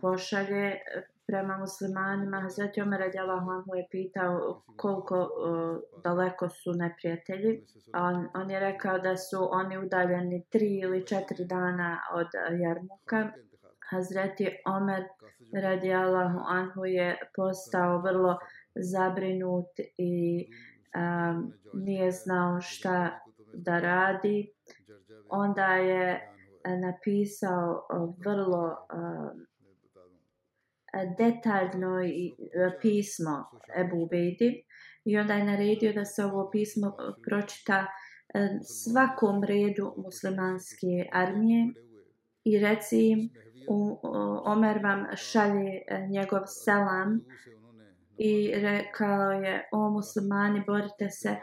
pošalje 0.00 0.76
prema 1.26 1.56
muslimanima. 1.56 2.40
Hazreti 2.40 2.82
Omer 2.82 3.02
Adjalahu 3.02 3.50
Anhu 3.50 3.74
je 3.74 3.86
pitao 3.90 4.62
koliko 4.76 5.20
uh, 5.20 6.02
daleko 6.02 6.48
su 6.48 6.72
neprijatelji. 6.72 7.64
On, 7.94 8.28
on 8.34 8.50
je 8.50 8.60
rekao 8.60 8.98
da 8.98 9.16
su 9.16 9.48
oni 9.50 9.78
udaljeni 9.78 10.44
tri 10.50 10.78
ili 10.82 11.06
četiri 11.06 11.44
dana 11.44 11.98
od 12.14 12.28
Jarmuka. 12.60 13.32
Hazreti 13.90 14.48
Omer 14.66 15.04
radijallahu 15.62 16.38
anhu 16.46 16.84
je 16.84 17.18
postao 17.36 17.98
vrlo 17.98 18.38
zabrinut 18.74 19.70
i 19.98 20.46
um, 20.96 21.52
nije 21.74 22.10
znao 22.10 22.60
šta 22.60 23.20
da 23.52 23.78
radi. 23.78 24.52
Onda 25.28 25.66
je 25.66 26.30
napisao 26.82 27.86
vrlo 28.24 28.76
um, 28.94 29.46
detaljno 31.18 31.98
pismo 32.80 33.44
Ebu 33.76 34.02
Ubejdi. 34.02 34.64
I 35.04 35.18
onda 35.18 35.34
je 35.34 35.44
naredio 35.44 35.92
da 35.92 36.04
se 36.04 36.24
ovo 36.24 36.50
pismo 36.50 36.96
pročita 37.28 37.86
svakom 38.62 39.44
redu 39.44 39.94
muslimanske 39.96 41.08
armije 41.12 41.72
i 42.44 42.58
reci 42.58 43.08
im 43.08 43.30
Omer 44.44 44.80
vam 44.82 45.06
šalje 45.16 45.82
e, 45.86 46.06
njegov 46.10 46.40
selam 46.46 47.20
i 48.18 48.52
rekao 48.54 49.30
je 49.32 49.68
o 49.72 49.90
muslimani 49.90 50.62
borite 50.66 51.10
se 51.10 51.36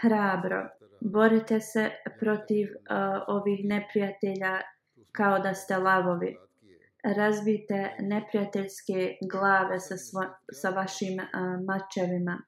hrabro. 0.00 0.68
Borite 1.00 1.60
se 1.60 1.90
protiv 2.20 2.68
uh, 2.68 3.22
ovih 3.28 3.60
neprijatelja 3.64 4.60
kao 5.12 5.38
da 5.38 5.54
ste 5.54 5.76
lavovi. 5.76 6.36
Razbite 7.16 7.96
neprijateljske 8.00 9.16
glave 9.32 9.78
sa, 9.80 9.96
svo, 9.96 10.22
sa 10.52 10.70
vašim 10.70 11.18
uh, 11.18 11.26
mačevima. 11.66 12.38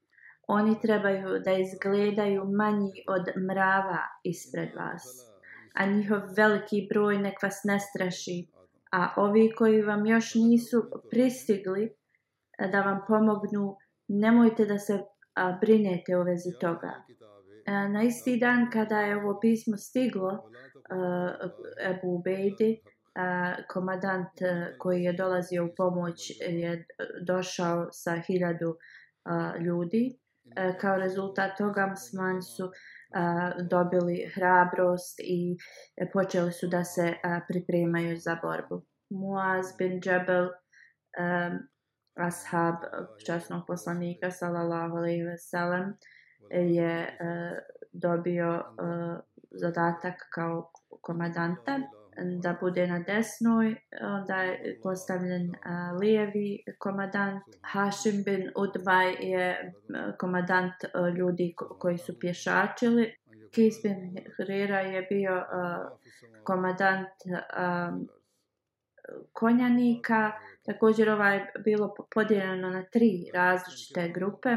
Oni 0.49 0.81
trebaju 0.81 1.39
da 1.45 1.53
izgledaju 1.53 2.45
manji 2.45 2.93
od 3.09 3.25
mrava 3.47 4.03
ispred 4.25 4.69
vas 4.77 5.31
a 5.75 5.87
njihov 5.87 6.21
veliki 6.37 6.87
broj 6.89 7.19
nek 7.19 7.43
vas 7.43 7.61
ne 7.65 7.79
straši 7.81 8.39
a 8.91 9.15
ovi 9.17 9.53
koji 9.59 9.83
vam 9.83 10.07
još 10.07 10.35
nisu 10.35 10.91
pristigli 11.11 11.85
e, 12.59 12.69
da 12.69 12.81
vam 12.81 13.01
pomognu, 13.09 13.77
nemojte 14.09 14.67
da 14.67 14.79
se 14.79 14.99
brinete 15.61 16.17
u 16.17 16.23
vezi 16.23 16.51
toga. 16.61 16.93
E, 17.67 17.89
na 17.89 18.03
isti 18.03 18.37
dan 18.37 18.71
kada 18.73 19.01
je 19.01 19.17
ovo 19.17 19.41
pismo 19.41 19.77
stiglo 19.77 20.31
e, 20.31 20.41
Ebu 21.91 22.15
Ubejdi, 22.15 22.81
komadant 23.69 24.39
koji 24.79 25.03
je 25.03 25.13
dolazio 25.13 25.65
u 25.65 25.69
pomoć 25.77 26.31
je 26.41 26.87
došao 27.27 27.89
sa 27.93 28.15
hiljadu 28.27 28.77
ljudi. 29.61 30.19
Kao 30.81 30.97
rezultat 30.97 31.59
toga 31.59 31.87
muslimani 31.87 32.43
su 32.43 32.71
dobili 33.71 34.31
hrabrost 34.35 35.21
i 35.21 35.57
e, 35.97 36.11
počeli 36.13 36.53
su 36.53 36.69
da 36.69 36.85
se 36.85 37.15
pripremaju 37.49 38.17
za 38.17 38.37
borbu. 38.43 38.87
Muaz 39.11 39.67
bin 39.79 40.01
Jabal, 40.05 40.49
ashab 42.15 42.75
časnog 43.27 43.67
poslanika 43.67 44.31
salallahu 44.31 44.97
alaihi 44.97 45.23
ve 45.23 45.39
sellem 45.39 45.95
je 46.51 46.93
e, 46.93 47.17
dobio 47.93 48.55
e, 48.55 48.63
zadatak 49.51 50.15
kao 50.35 50.73
komadanta 51.01 51.79
da 52.17 52.57
bude 52.61 52.87
na 52.87 52.99
desnoj, 52.99 53.77
onda 54.03 54.35
je 54.35 54.81
postavljen 54.83 55.49
uh, 55.49 56.01
lijevi 56.01 56.65
komadant. 56.79 57.43
Hashim 57.63 58.23
bin 58.25 58.51
Udbaj 58.57 59.15
je 59.21 59.73
komadant 60.19 60.75
uh, 60.85 61.17
ljudi 61.17 61.55
ko 61.57 61.77
koji 61.79 61.99
su 61.99 62.19
pješačili. 62.21 63.15
Kis 63.51 63.83
bin 63.83 64.17
Hrira 64.37 64.81
je 64.81 65.03
bio 65.03 65.37
uh, 65.37 65.99
komadant 66.45 67.09
uh, 67.27 68.07
konjanika. 69.33 70.33
Također 70.65 71.11
ovaj 71.11 71.47
bilo 71.65 71.95
podijeljeno 72.15 72.71
na 72.71 72.83
tri 72.83 73.31
različite 73.35 74.09
grupe. 74.09 74.49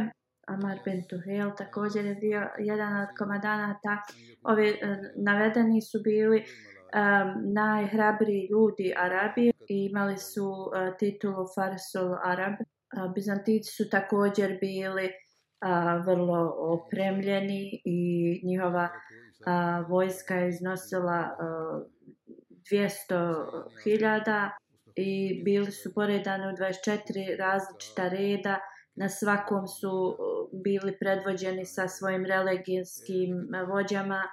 Amar 0.47 0.79
bin 0.85 1.03
Tuhel 1.09 1.51
također 1.57 2.05
je 2.05 2.15
bio 2.15 2.49
jedan 2.59 3.01
od 3.01 3.07
komadanata. 3.17 3.97
Ovi 4.43 4.69
uh, 4.69 4.77
navedeni 5.15 5.81
su 5.81 6.01
bili 6.03 6.37
uh, 6.37 6.72
um, 6.93 7.53
najhrabriji 7.53 8.47
ljudi 8.51 8.93
Arabije 8.97 9.53
i 9.69 9.87
imali 9.91 10.17
su 10.17 10.45
uh, 10.45 10.97
titulu 10.99 11.45
Farsul 11.55 12.15
Arab. 12.23 12.53
Uh, 12.53 13.13
Bizantici 13.13 13.71
su 13.71 13.89
također 13.89 14.57
bili 14.61 15.05
uh, 15.05 16.05
vrlo 16.05 16.53
opremljeni 16.57 17.81
i 17.85 18.41
njihova 18.47 18.89
uh, 18.89 19.89
vojska 19.89 20.35
je 20.35 20.49
iznosila 20.49 21.37
uh, 21.39 21.81
200.000 22.71 24.49
i 24.95 25.43
bili 25.43 25.71
su 25.71 25.93
poredani 25.93 26.43
u 26.47 26.57
24 26.57 27.37
različita 27.39 28.07
reda. 28.07 28.59
Na 28.95 29.09
svakom 29.09 29.67
su 29.67 30.17
bili 30.63 30.97
predvođeni 30.99 31.65
sa 31.65 31.87
svojim 31.87 32.25
religijskim 32.25 33.47
vođama 33.67 34.23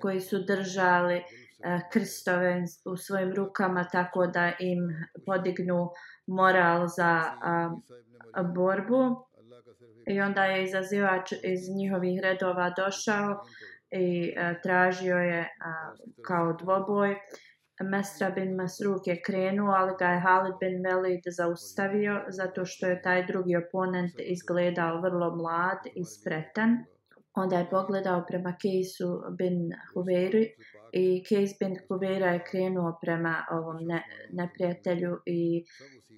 koji 0.00 0.20
su 0.20 0.38
držali 0.38 1.16
uh, 1.16 1.47
E, 1.64 1.80
krstove 1.92 2.64
u 2.84 2.96
svojim 2.96 3.34
rukama 3.34 3.84
tako 3.92 4.26
da 4.26 4.52
im 4.60 4.78
podignu 5.26 5.90
moral 6.26 6.86
za 6.86 7.22
a, 7.42 7.76
borbu 8.54 9.26
i 10.06 10.20
onda 10.20 10.44
je 10.44 10.64
izazivač 10.64 11.32
iz 11.32 11.60
njihovih 11.76 12.20
redova 12.22 12.70
došao 12.76 13.40
i 13.90 14.34
a, 14.38 14.54
tražio 14.62 15.16
je 15.16 15.40
a, 15.40 15.92
kao 16.22 16.52
dvoboj 16.52 17.16
Mesra 17.82 18.30
bin 18.30 18.54
Masruk 18.56 19.06
je 19.06 19.22
krenuo, 19.22 19.74
ali 19.74 19.92
ga 19.98 20.06
je 20.06 20.20
Halid 20.20 20.54
bin 20.60 20.82
Velid 20.82 21.20
zaustavio 21.36 22.24
zato 22.28 22.64
što 22.64 22.86
je 22.86 23.02
taj 23.02 23.26
drugi 23.26 23.56
oponent 23.56 24.12
izgledao 24.18 25.00
vrlo 25.00 25.36
mlad 25.36 25.78
i 25.94 26.04
spretan. 26.04 26.84
Onda 27.34 27.58
je 27.58 27.70
pogledao 27.70 28.24
prema 28.28 28.56
Kejsu 28.62 29.22
bin 29.38 29.70
Huveri 29.94 30.54
i 30.92 31.24
Case 31.28 31.56
bin 31.60 31.76
Kubeira 31.88 32.26
je 32.26 32.44
krenuo 32.50 32.98
prema 33.02 33.44
ovom 33.50 33.76
ne, 33.80 34.02
neprijatelju 34.32 35.18
i 35.26 35.64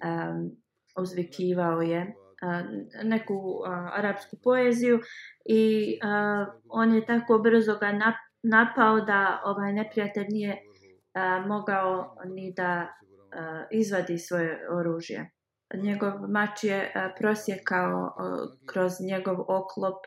um, 0.05 0.51
uzvikivao 0.97 1.81
je 1.81 2.01
uh, 2.01 3.03
neku 3.03 3.35
uh, 3.35 3.97
arapsku 3.97 4.37
poeziju 4.43 4.99
i 5.45 5.97
uh, 6.03 6.53
on 6.69 6.93
je 6.93 7.05
tako 7.05 7.39
brzo 7.39 7.77
ga 7.79 7.91
nap, 7.91 8.15
napao 8.43 9.01
da 9.01 9.41
ovaj 9.45 9.73
neprijatelj 9.73 10.25
nije 10.29 10.57
uh, 10.57 11.47
mogao 11.47 12.15
ni 12.25 12.53
da 12.53 12.87
uh, 12.87 13.67
izvadi 13.71 14.17
svoje 14.17 14.59
oružje. 14.71 15.29
Njegov 15.73 16.13
mač 16.29 16.63
je 16.63 16.91
uh, 16.95 17.01
prosjekao 17.19 18.03
uh, 18.03 18.49
kroz 18.65 18.91
njegov 19.07 19.39
oklop 19.41 20.05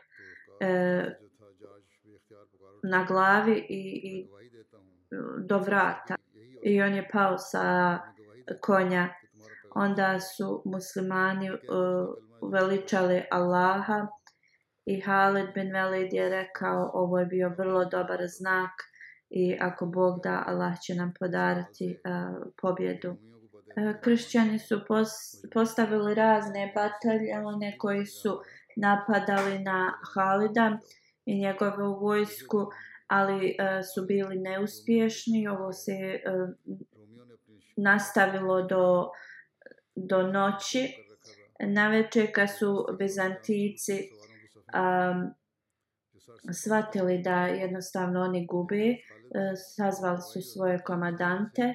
uh, 0.61 1.25
na 2.83 3.05
glavi 3.07 3.65
i, 3.69 4.01
i 4.03 4.29
do 5.47 5.59
vrata 5.59 6.15
i 6.63 6.81
on 6.81 6.93
je 6.93 7.07
pao 7.11 7.37
sa 7.37 7.99
konja. 8.61 9.09
Onda 9.75 10.19
su 10.19 10.61
muslimani 10.65 11.51
uh, 11.51 11.57
veličali 12.51 13.23
Allaha 13.31 14.07
i 14.85 15.01
Halid 15.01 15.53
bin 15.53 15.73
Velid 15.73 16.13
je 16.13 16.29
rekao 16.29 16.91
ovo 16.93 17.19
je 17.19 17.25
bio 17.25 17.49
vrlo 17.57 17.85
dobar 17.85 18.19
znak 18.27 18.71
i 19.29 19.57
ako 19.61 19.85
Bog 19.85 20.19
da 20.23 20.43
Allah 20.47 20.73
će 20.81 20.95
nam 20.95 21.13
podariti 21.19 21.97
uh, 22.05 22.51
pobjedu. 22.61 23.09
Uh, 23.09 24.01
kršćani 24.03 24.59
su 24.59 24.81
pos, 24.87 25.09
postavili 25.53 26.13
razne 26.13 26.71
bataljone 26.75 27.77
koji 27.77 28.05
su 28.05 28.41
napadali 28.75 29.59
na 29.59 29.93
Halida 30.13 30.77
i 31.25 31.39
njegovu 31.39 31.99
vojsku 31.99 32.71
ali 33.07 33.45
uh, 33.59 33.85
su 33.93 34.05
bili 34.05 34.39
neuspješni. 34.39 35.47
Ovo 35.47 35.73
se 35.73 35.91
uh, 35.93 36.49
nastavilo 37.77 38.61
do, 38.61 39.09
do 39.95 40.27
noći. 40.27 40.93
Na 41.59 41.87
kad 42.33 42.49
su 42.57 42.85
Bizantici 42.99 44.09
um, 44.73 45.33
shvatili 46.53 47.21
da 47.21 47.45
jednostavno 47.45 48.21
oni 48.21 48.45
gube, 48.45 48.89
uh, 48.89 48.97
sazvali 49.75 50.21
su 50.21 50.41
svoje 50.41 50.79
komadante, 50.83 51.73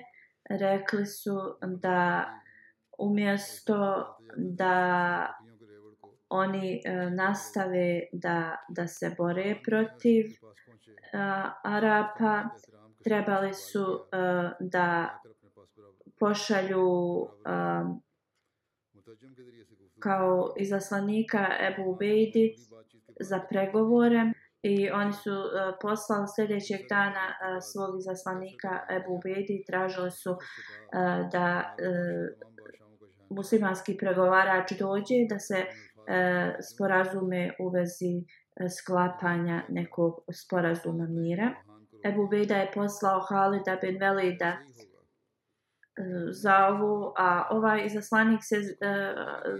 rekli 0.50 1.06
su 1.06 1.36
da 1.62 2.26
umjesto 2.98 4.06
da 4.36 5.26
oni 6.30 6.82
uh, 6.86 7.12
nastave 7.12 8.00
da, 8.12 8.56
da 8.68 8.86
se 8.86 9.14
bore 9.18 9.56
protiv 9.64 10.26
uh, 10.26 11.72
Arapa. 11.74 12.48
Trebali 13.04 13.54
su 13.54 13.82
uh, 13.82 14.50
da 14.60 15.20
pošalju 16.18 16.88
uh, 17.20 17.30
kao 19.98 20.54
izaslanika 20.58 21.46
Ebu 21.60 21.90
Ubejdi 21.90 22.54
za 23.20 23.40
pregovore 23.50 24.32
i 24.62 24.90
oni 24.90 25.12
su 25.12 25.32
uh, 25.32 25.46
poslali 25.82 26.26
sljedećeg 26.36 26.80
dana 26.88 27.26
uh, 27.28 27.62
svog 27.72 27.98
izaslanika 27.98 28.80
Ebu 28.90 29.14
Ubejdi. 29.14 29.54
I 29.54 29.64
tražili 29.64 30.10
su 30.10 30.30
uh, 30.30 30.38
da 31.32 31.74
uh, 31.78 32.50
muslimanski 33.30 33.96
pregovarač 33.96 34.72
dođe 34.72 35.14
da 35.28 35.38
se 35.38 35.54
uh, 35.54 35.89
E, 36.11 36.62
sporazume 36.62 37.55
u 37.59 37.68
vezi 37.68 38.14
e, 38.18 38.68
sklapanja 38.68 39.62
nekog 39.68 40.14
sporazuma 40.33 41.07
mira. 41.07 41.55
Ebu 42.05 42.29
Beda 42.29 42.57
je 42.57 42.70
poslao 42.75 43.20
Halida 43.20 43.77
bin 43.83 43.99
Velida 44.01 44.46
e, 44.46 44.59
za 46.33 46.66
ovu, 46.66 47.12
a 47.16 47.46
ovaj 47.51 47.88
zaslanik 47.88 48.40
se 48.42 48.57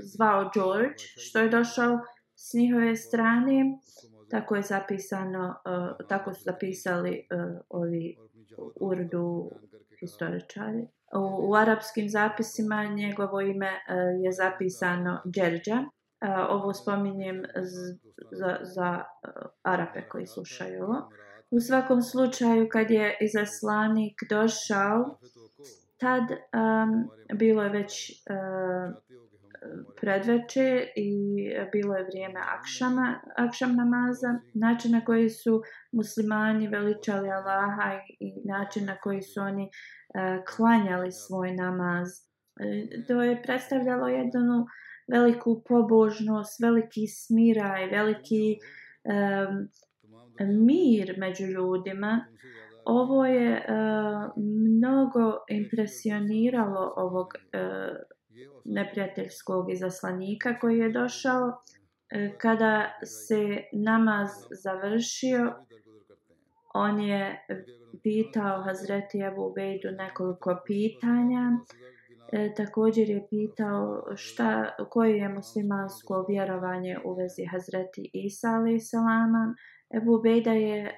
zvao 0.01 0.51
George, 0.55 0.95
što 1.17 1.39
je 1.39 1.49
došao 1.49 1.99
s 2.37 2.55
njihove 2.55 2.97
strane. 2.97 3.79
Tako 4.31 4.57
je 4.57 4.63
zapisano, 4.63 5.55
tako 6.09 6.35
su 6.35 6.43
zapisali 6.45 7.27
ovi 7.69 8.17
urdu 8.81 9.51
historičari. 10.01 10.83
U, 11.15 11.51
u 11.51 11.55
arapskim 11.55 12.09
zapisima 12.09 12.85
njegovo 12.85 13.41
ime 13.41 13.71
je 14.25 14.33
zapisano 14.33 15.23
Džerđa 15.35 15.85
ovo 16.29 16.73
spominjem 16.73 17.43
za, 18.31 18.57
za 18.63 19.03
e, 19.03 19.29
Arape 19.63 20.09
koji 20.09 20.27
slušaju 20.27 20.85
ovo. 20.85 21.11
U 21.51 21.61
svakom 21.61 22.03
slučaju 22.03 22.69
kad 22.73 22.91
je 22.91 23.17
izaslanik 23.21 24.15
došao, 24.31 25.19
tad 25.99 26.23
um, 26.23 27.09
bilo 27.39 27.63
je 27.63 27.71
već 27.71 28.11
uh, 28.11 28.95
predveče 30.01 30.87
i 30.97 31.13
bilo 31.73 31.95
je 31.95 32.05
vrijeme 32.05 32.41
akšama, 32.41 33.21
akšam 33.37 33.77
namaza. 33.77 34.41
Način 34.55 34.93
na 34.93 35.05
koji 35.05 35.29
su 35.29 35.63
muslimani 35.93 36.69
veličali 36.69 37.31
Allaha 37.31 38.01
i 38.21 38.49
način 38.49 38.87
na 38.87 38.97
koji 38.97 39.23
su 39.23 39.41
oni 39.41 39.63
uh, 39.63 40.45
klanjali 40.57 41.13
svoj 41.13 41.53
namaz. 41.53 42.09
To 43.09 43.23
je 43.23 43.43
predstavljalo 43.43 44.09
jednu 44.09 44.67
veliku 45.13 45.63
pobožnost, 45.69 46.61
veliki 46.63 47.07
smiraj, 47.07 47.87
veliki 47.91 48.59
um, 49.05 49.69
mir 50.67 51.15
među 51.19 51.45
ljudima. 51.47 52.27
Ovo 52.85 53.27
je 53.27 53.53
uh, 53.53 54.33
mnogo 54.37 55.45
impresioniralo 55.49 56.95
ovog 56.97 57.27
uh, 57.27 57.97
neprijateljskog 58.65 59.73
izaslanika 59.73 60.59
koji 60.59 60.79
je 60.79 60.93
došao 60.93 61.47
uh, 61.47 61.55
kada 62.39 62.91
se 63.05 63.63
namaz 63.73 64.31
završio 64.63 65.55
on 66.75 67.01
je 67.01 67.47
pitao 68.03 68.63
Hazreti 68.63 69.19
Ebu 69.19 69.53
Bejdu 69.55 69.91
nekoliko 69.91 70.61
pitanja 70.67 71.51
e, 72.33 72.55
također 72.55 73.09
je 73.09 73.27
pitao 73.31 74.03
šta, 74.17 74.75
koje 74.91 75.17
je 75.19 75.29
muslimansko 75.29 76.27
vjerovanje 76.29 76.99
u 77.05 77.15
vezi 77.15 77.45
Hazreti 77.45 78.11
Isa 78.13 78.49
a.s. 78.49 78.91
Ebu 79.97 80.21
Bejda 80.23 80.53
je 80.53 80.85
e, 80.85 80.93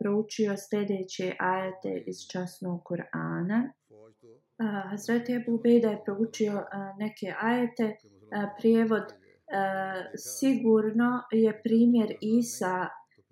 proučio 0.00 0.54
sljedeće 0.56 1.36
ajete 1.38 2.02
iz 2.06 2.16
časnog 2.32 2.82
Kur'ana. 2.82 3.60
E, 3.62 4.64
Hazreti 4.90 5.32
Ebu 5.32 5.58
Bejda 5.58 5.88
je 5.88 6.04
proučio 6.04 6.52
e, 6.52 6.64
neke 6.98 7.34
ajete. 7.40 7.84
e, 7.84 7.96
prijevod 8.58 9.02
e, 9.02 9.14
sigurno 10.16 11.22
je 11.32 11.60
primjer 11.62 12.16
Isa 12.20 12.88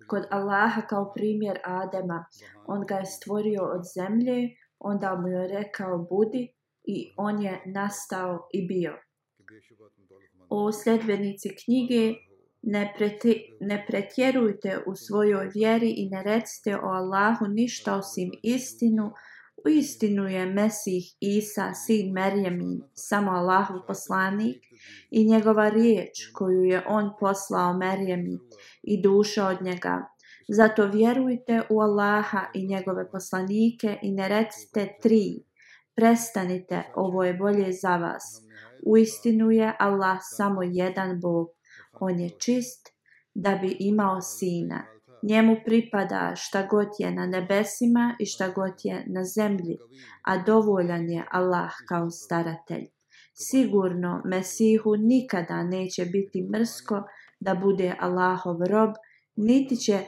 kod 0.07 0.25
Allaha 0.29 0.81
kao 0.81 1.13
primjer 1.13 1.59
Adema. 1.63 2.25
On 2.65 2.85
ga 2.85 2.95
je 2.95 3.05
stvorio 3.05 3.63
od 3.63 3.81
zemlje, 3.95 4.49
onda 4.79 5.15
mu 5.15 5.27
je 5.27 5.47
rekao 5.47 5.97
budi 5.97 6.53
i 6.83 7.13
on 7.17 7.41
je 7.41 7.61
nastao 7.65 8.47
i 8.53 8.67
bio. 8.67 8.97
O 10.49 10.71
sljedbenici 10.71 11.49
knjige 11.65 12.13
ne, 12.61 12.93
preti, 12.97 13.57
ne 13.59 13.85
pretjerujte 13.87 14.83
u 14.87 14.95
svojoj 14.95 15.49
vjeri 15.53 15.89
i 15.97 16.09
ne 16.09 16.23
recite 16.23 16.75
o 16.77 16.87
Allahu 16.87 17.45
ništa 17.47 17.95
osim 17.95 18.31
istinu. 18.43 19.11
U 19.65 19.69
istinu 19.69 20.27
je 20.27 20.45
Mesih 20.45 21.03
Isa, 21.19 21.73
sin 21.73 22.11
Merjemin, 22.13 22.81
samo 22.93 23.31
Allahu 23.31 23.73
poslanik 23.87 24.57
i 25.11 25.25
njegova 25.25 25.69
riječ 25.69 26.31
koju 26.33 26.63
je 26.63 26.83
on 26.87 27.11
poslao 27.19 27.77
Merjemin 27.77 28.39
i 28.83 29.01
duša 29.01 29.47
od 29.47 29.61
njega. 29.61 30.05
Zato 30.47 30.87
vjerujte 30.87 31.61
u 31.69 31.79
Allaha 31.79 32.45
i 32.53 32.67
njegove 32.67 33.11
poslanike 33.11 33.97
i 34.01 34.11
ne 34.11 34.27
recite 34.27 34.97
tri. 35.01 35.43
Prestanite, 35.95 36.83
ovo 36.95 37.23
je 37.23 37.33
bolje 37.33 37.71
za 37.71 37.97
vas. 37.97 38.23
U 38.85 38.97
istinu 38.97 39.51
je 39.51 39.75
Allah 39.79 40.17
samo 40.37 40.63
jedan 40.63 41.19
Bog 41.21 41.47
on 42.01 42.19
je 42.19 42.29
čist 42.29 42.89
da 43.33 43.55
bi 43.55 43.77
imao 43.79 44.21
sina. 44.21 44.85
Njemu 45.23 45.55
pripada 45.65 46.33
šta 46.35 46.67
god 46.67 46.87
je 46.99 47.11
na 47.11 47.25
nebesima 47.25 48.15
i 48.19 48.25
šta 48.25 48.49
god 48.49 48.73
je 48.83 49.03
na 49.07 49.23
zemlji, 49.23 49.77
a 50.21 50.43
dovoljan 50.43 51.09
je 51.09 51.25
Allah 51.31 51.71
kao 51.87 52.09
staratelj. 52.09 52.87
Sigurno 53.33 54.21
Mesihu 54.25 54.95
nikada 54.95 55.63
neće 55.63 56.05
biti 56.05 56.47
mrsko 56.53 57.03
da 57.39 57.55
bude 57.55 57.95
Allahov 57.99 58.57
rob, 58.69 58.89
niti 59.35 59.75
će 59.75 59.99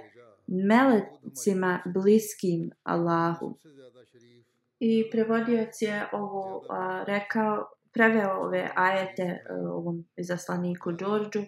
melecima 0.47 1.79
bliskim 1.85 2.71
Allahu. 2.83 3.57
I 4.85 5.09
prevodioc 5.11 5.81
je 5.81 6.07
ovo 6.11 6.65
a, 6.69 7.03
rekao, 7.07 7.69
preveo 7.93 8.31
ove 8.31 8.71
ajete 8.75 9.23
a, 9.23 9.53
ovom 9.71 10.05
izaslaniku 10.17 10.91
Đorđu, 10.91 11.43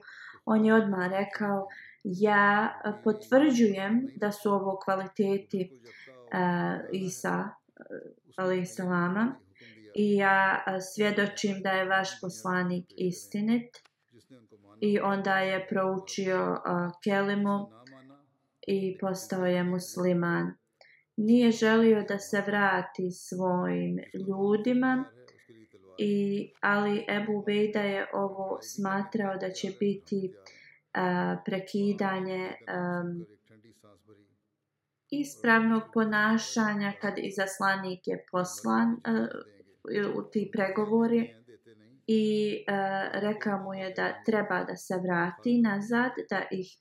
on 0.46 0.66
je 0.66 0.74
odmah 0.74 1.10
rekao 1.10 1.68
ja 2.04 2.74
potvrđujem 3.04 4.08
da 4.16 4.32
su 4.32 4.52
ovo 4.52 4.80
kvaliteti 4.86 5.82
a, 6.32 6.78
Isa 6.92 7.50
uh, 8.38 8.66
salama 8.66 9.36
i 9.96 10.16
ja 10.16 10.64
svjedočim 10.94 11.62
da 11.62 11.72
je 11.72 11.90
vaš 11.90 12.22
poslanik 12.22 12.86
istinit. 12.98 13.78
I 14.82 15.00
onda 15.00 15.38
je 15.38 15.68
proučio 15.68 16.52
uh, 16.52 16.92
kelimu 17.04 17.70
i 18.68 18.98
postao 18.98 19.46
je 19.46 19.64
musliman 19.64 20.54
nije 21.18 21.52
želio 21.52 22.04
da 22.04 22.20
se 22.20 22.42
vrati 22.42 23.12
svojim 23.12 24.00
ljudima 24.14 25.06
I, 25.98 26.52
ali 26.62 27.06
Ebu 27.10 27.44
Vejda 27.48 27.80
je 27.80 28.08
ovo 28.14 28.60
smatrao 28.62 29.38
da 29.38 29.50
će 29.50 29.72
biti 29.80 30.34
uh, 30.34 31.38
prekidanje 31.46 32.48
um, 32.48 33.26
ispravnog 35.10 35.84
ponašanja 35.94 36.94
kad 37.02 37.14
izaslanik 37.18 38.08
je 38.08 38.26
poslan 38.32 38.92
uh, 38.92 40.18
u 40.18 40.24
ti 40.32 40.50
pregovori 40.54 41.34
i 42.08 42.56
uh, 42.70 43.22
rekao 43.22 43.64
mu 43.64 43.74
je 43.74 43.94
da 43.94 44.24
treba 44.26 44.64
da 44.64 44.76
se 44.76 44.96
vrati 45.04 45.62
nazad 45.62 46.12
da 46.30 46.44
ih 46.52 46.78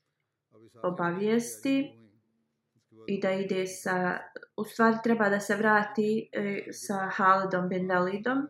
obavijesti 0.83 2.04
i 3.07 3.19
da 3.21 3.31
ide 3.31 3.67
sa 3.67 4.17
u 4.57 4.65
stvari 4.65 4.97
treba 5.03 5.29
da 5.29 5.39
se 5.39 5.55
vrati 5.55 6.29
e, 6.31 6.63
sa 6.71 7.09
Halidom 7.17 7.69
bin 7.69 7.89
Velidom 7.89 8.47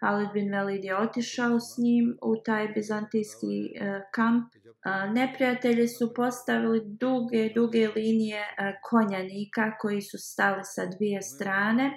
Khalid 0.00 0.32
bin 0.32 0.52
Velid 0.52 0.84
je 0.84 0.96
otišao 0.96 1.60
s 1.60 1.78
njim 1.78 2.18
u 2.22 2.36
taj 2.44 2.68
bizantijski 2.68 3.74
e, 3.74 4.00
kamp. 4.12 4.54
E, 4.54 5.10
neprijatelji 5.10 5.88
su 5.88 6.14
postavili 6.14 6.82
duge, 6.84 7.50
duge 7.54 7.88
linije 7.88 8.40
e, 8.40 8.72
konjanika 8.82 9.72
koji 9.78 10.02
su 10.02 10.18
stali 10.18 10.64
sa 10.64 10.86
dvije 10.86 11.22
strane 11.22 11.84
e, 11.84 11.94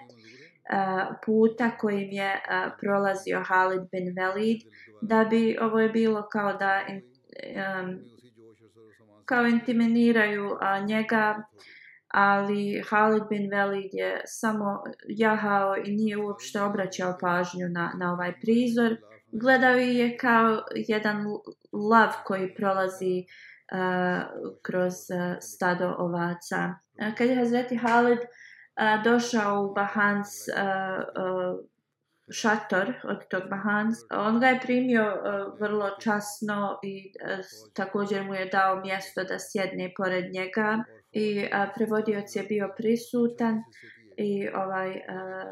puta 1.26 1.78
kojim 1.78 2.12
je 2.12 2.32
e, 2.32 2.42
prolazio 2.82 3.44
Khalid 3.48 3.82
bin 3.92 4.14
Velid 4.18 4.62
da 5.02 5.24
bi 5.30 5.58
ovo 5.62 5.80
je 5.80 5.90
bilo 5.90 6.28
kao 6.32 6.54
da 6.54 6.82
um, 6.90 8.00
kao 9.26 9.46
intiminiraju 9.46 10.46
uh, 10.46 10.88
njega 10.88 11.44
ali 12.14 12.82
Halid 12.90 13.24
bin 13.30 13.50
Velid 13.52 13.90
je 13.94 14.22
samo 14.26 14.84
jahao 15.08 15.76
i 15.86 15.92
nije 15.92 16.18
uopšte 16.18 16.62
obraćao 16.62 17.18
pažnju 17.22 17.70
na, 17.70 17.92
na 18.00 18.14
ovaj 18.14 18.40
prizor. 18.42 18.96
Gledao 19.32 19.76
je 19.76 20.18
kao 20.18 20.64
jedan 20.76 21.26
lav 21.90 22.14
koji 22.26 22.56
prolazi 22.56 23.26
uh, 23.72 24.24
kroz 24.62 24.94
uh, 24.94 25.38
stado 25.42 25.96
ovaca. 25.98 26.58
Uh, 26.58 27.16
kad 27.18 27.30
je 27.30 27.36
Hazreti 27.36 27.76
Halid 27.76 28.20
uh, 28.20 29.04
došao 29.04 29.64
u 29.64 29.74
Bahans 29.74 30.30
uh, 30.48 30.64
uh, 31.24 31.66
šator 32.32 32.94
od 33.04 33.28
tog 33.28 33.44
Bahans, 33.50 33.98
on 34.12 34.40
ga 34.40 34.48
je 34.48 34.60
primio 34.60 35.04
uh, 35.04 35.60
vrlo 35.60 35.90
časno 36.02 36.80
i 36.84 37.14
uh, 37.24 37.46
također 37.74 38.24
mu 38.24 38.34
je 38.34 38.46
dao 38.46 38.82
mjesto 38.82 39.24
da 39.24 39.38
sjedne 39.40 39.94
pored 39.98 40.34
njega 40.34 40.84
i 41.12 41.48
a, 41.52 41.68
prevodioc 41.76 42.36
je 42.36 42.44
bio 42.44 42.74
prisutan 42.78 43.64
i 44.18 44.50
ovaj 44.50 45.02
a, 45.08 45.44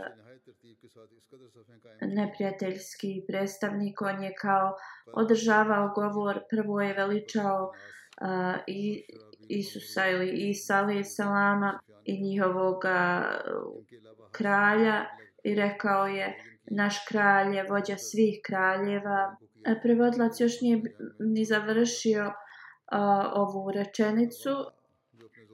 neprijateljski 2.02 3.24
predstavnik 3.28 4.02
on 4.02 4.24
je 4.24 4.34
kao 4.42 4.76
održavao 5.14 5.92
govor 5.96 6.40
prvo 6.50 6.82
je 6.82 6.94
veličao 6.94 7.72
a, 8.22 8.58
i 8.68 9.04
Isusa 9.50 10.08
ili 10.08 10.32
Isa 10.50 10.76
alaih 10.76 11.06
salama 11.10 11.80
i 12.06 12.22
njihovog 12.22 12.84
kralja 14.32 15.06
i 15.44 15.56
rekao 15.56 16.08
je 16.08 16.38
naš 16.66 17.06
kralj 17.08 17.56
je 17.56 17.64
vođa 17.70 17.98
svih 17.98 18.40
kraljeva. 18.46 19.36
Prevodilac 19.82 20.40
još 20.40 20.62
nije 20.62 20.82
ni 21.20 21.46
završio 21.46 22.34
a, 22.86 23.32
ovu 23.36 23.72
rečenicu 23.72 24.50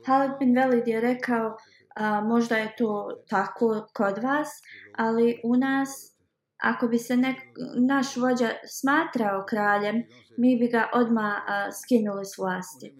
Halid 0.05 0.31
bin 0.39 0.55
Velid 0.55 0.87
je 0.87 1.01
rekao, 1.01 1.57
a, 1.95 2.21
možda 2.21 2.55
je 2.55 2.75
to 2.77 3.21
tako 3.29 3.87
kod 3.93 4.23
vas, 4.23 4.49
ali 4.97 5.41
u 5.43 5.55
nas, 5.57 5.89
ako 6.63 6.87
bi 6.87 6.97
se 6.97 7.17
nek, 7.17 7.37
naš 7.87 8.15
vođa 8.17 8.49
smatrao 8.79 9.45
kraljem, 9.49 10.03
mi 10.37 10.57
bi 10.59 10.67
ga 10.67 10.89
odmah 10.93 11.33
a, 11.47 11.71
skinuli 11.71 12.25
s 12.25 12.37
vlasti. 12.37 12.95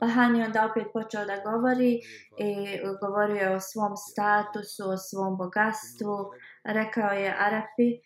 Pa 0.00 0.06
Bahan 0.06 0.36
je 0.36 0.44
onda 0.44 0.68
opet 0.70 0.86
počeo 0.92 1.24
da 1.24 1.42
govori 1.50 1.92
i 2.38 2.50
govorio 3.00 3.54
o 3.54 3.60
svom 3.60 3.96
statusu, 3.96 4.84
o 4.90 4.96
svom 4.96 5.36
bogatstvu. 5.36 6.16
Rekao 6.64 7.10
je 7.10 7.36
Arapi, 7.38 7.90
e, 7.92 7.98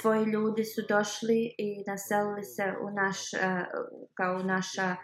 tvoji 0.00 0.24
ljudi 0.24 0.64
su 0.64 0.82
došli 0.88 1.54
i 1.58 1.84
naselili 1.86 2.44
se 2.44 2.64
u 2.82 2.90
naš, 2.90 3.34
e, 3.34 3.38
kao 4.14 4.34
u 4.34 4.42
naša 4.42 4.96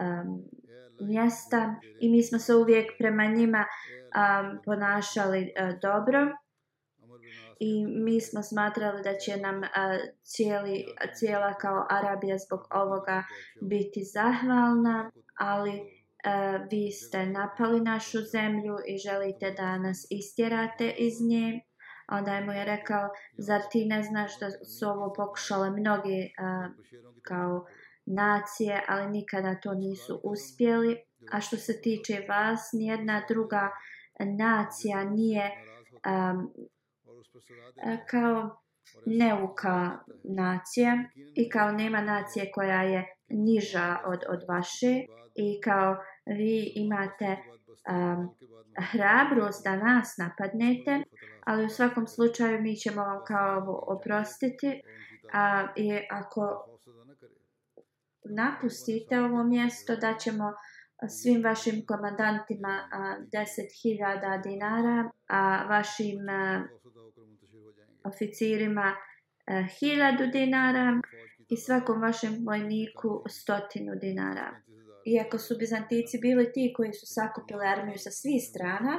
um, 0.00 0.44
mjesta 1.00 1.74
i 2.00 2.08
mi 2.08 2.22
smo 2.22 2.38
se 2.38 2.54
uvijek 2.54 2.92
prema 2.98 3.24
njima 3.24 3.64
um, 3.64 4.58
ponašali 4.64 5.40
uh, 5.60 5.80
dobro 5.80 6.18
i 7.60 7.86
mi 7.86 8.20
smo 8.20 8.42
smatrali 8.42 9.02
da 9.02 9.18
će 9.18 9.36
nam 9.36 9.58
uh, 9.58 9.66
cijeli, 10.22 10.84
cijela 11.14 11.54
kao 11.54 11.86
Arabija 11.90 12.38
zbog 12.38 12.60
ovoga 12.70 13.24
biti 13.60 14.04
zahvalna, 14.04 15.10
ali 15.38 15.72
e, 16.24 16.58
vi 16.70 16.90
ste 16.90 17.26
napali 17.26 17.80
našu 17.80 18.18
zemlju 18.20 18.76
i 18.86 18.98
želite 18.98 19.50
da 19.50 19.78
nas 19.78 20.06
istjerate 20.10 20.90
iz 20.98 21.14
nje. 21.28 21.60
Onda 22.08 22.34
je 22.34 22.44
mu 22.44 22.52
je 22.52 22.64
rekao, 22.64 23.08
zar 23.38 23.60
ti 23.70 23.84
ne 23.84 24.02
znaš 24.02 24.38
da 24.40 24.50
su 24.50 24.86
ovo 24.86 25.12
pokušale 25.12 25.70
mnogi 25.70 26.32
uh, 26.40 26.72
kao 27.22 27.66
nacije, 28.06 28.84
ali 28.88 29.10
nikada 29.10 29.60
to 29.60 29.74
nisu 29.74 30.20
uspjeli. 30.24 30.96
A 31.32 31.40
što 31.40 31.56
se 31.56 31.80
tiče 31.80 32.26
vas, 32.28 32.70
nijedna 32.72 33.22
druga 33.28 33.70
nacija 34.38 35.04
nije 35.04 35.50
um, 36.06 36.52
kao 38.10 38.62
neuka 39.06 39.98
nacija 40.24 41.04
i 41.34 41.48
kao 41.48 41.72
nema 41.72 42.00
nacije 42.00 42.50
koja 42.54 42.82
je 42.82 43.06
niža 43.28 43.98
od, 44.06 44.20
od 44.28 44.44
vaše 44.48 45.04
i 45.34 45.60
kao 45.60 45.96
vi 46.26 46.72
imate 46.74 47.36
um, 47.36 48.36
hrabrost 48.90 49.64
da 49.64 49.76
nas 49.76 50.16
napadnete, 50.18 51.02
ali 51.44 51.64
u 51.64 51.68
svakom 51.68 52.06
slučaju 52.06 52.62
mi 52.62 52.76
ćemo 52.76 53.02
vam 53.02 53.24
kao 53.26 53.56
ovo 53.56 53.84
oprostiti 53.86 54.82
a, 55.32 55.66
i 55.76 55.98
ako 56.10 56.75
napustite 58.30 59.20
ovo 59.20 59.44
mjesto 59.44 59.96
da 59.96 60.14
ćemo 60.18 60.52
svim 61.08 61.44
vašim 61.44 61.86
komandantima 61.86 62.88
10.000 63.32 64.42
dinara, 64.42 65.10
a 65.26 65.66
vašim 65.68 66.18
oficirima 68.04 68.94
1000 69.46 70.32
dinara 70.32 71.00
i 71.48 71.56
svakom 71.56 72.00
vašem 72.02 72.44
vojniku 72.46 73.24
stotinu 73.28 73.92
dinara. 74.00 74.48
Iako 75.14 75.38
su 75.38 75.56
Bizantici 75.58 76.18
bili 76.18 76.52
ti 76.52 76.72
koji 76.76 76.92
su 76.92 77.06
sakupili 77.06 77.66
armiju 77.66 77.98
sa 77.98 78.10
svih 78.10 78.42
strana, 78.50 78.94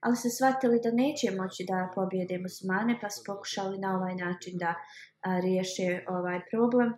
ali 0.00 0.16
su 0.16 0.28
shvatili 0.36 0.80
da 0.84 0.90
neće 1.02 1.26
moći 1.40 1.62
da 1.70 1.90
pobjede 1.94 2.38
musmane, 2.38 2.98
pa 3.02 3.08
su 3.10 3.20
pokušali 3.26 3.78
na 3.78 3.96
ovaj 3.96 4.14
način 4.14 4.54
da 4.58 4.74
a, 4.74 5.40
riješe 5.40 5.88
ovaj 6.08 6.40
problem. 6.50 6.88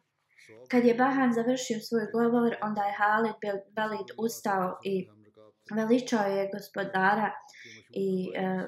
Kad 0.71 0.85
je 0.85 0.95
Bahan 0.95 1.33
završio 1.33 1.79
svoj 1.81 2.07
govor, 2.13 2.57
onda 2.63 2.83
je 2.83 2.95
Halid 2.99 3.35
Belid 3.77 4.09
ustao 4.19 4.79
i 4.85 5.09
veličao 5.75 6.27
je 6.27 6.51
gospodara 6.55 7.31
i 7.91 8.33
e, 8.37 8.65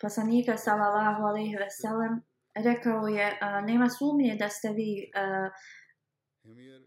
poslanika 0.00 0.56
sallallahu 0.56 1.22
alaihi 1.22 1.56
ve 1.56 1.70
sellem 1.70 2.22
rekao 2.54 3.06
je 3.06 3.38
a, 3.40 3.60
nema 3.60 3.88
sumnje 3.88 4.36
da 4.38 4.48
ste 4.48 4.68
vi 4.68 5.10
a, 5.14 5.50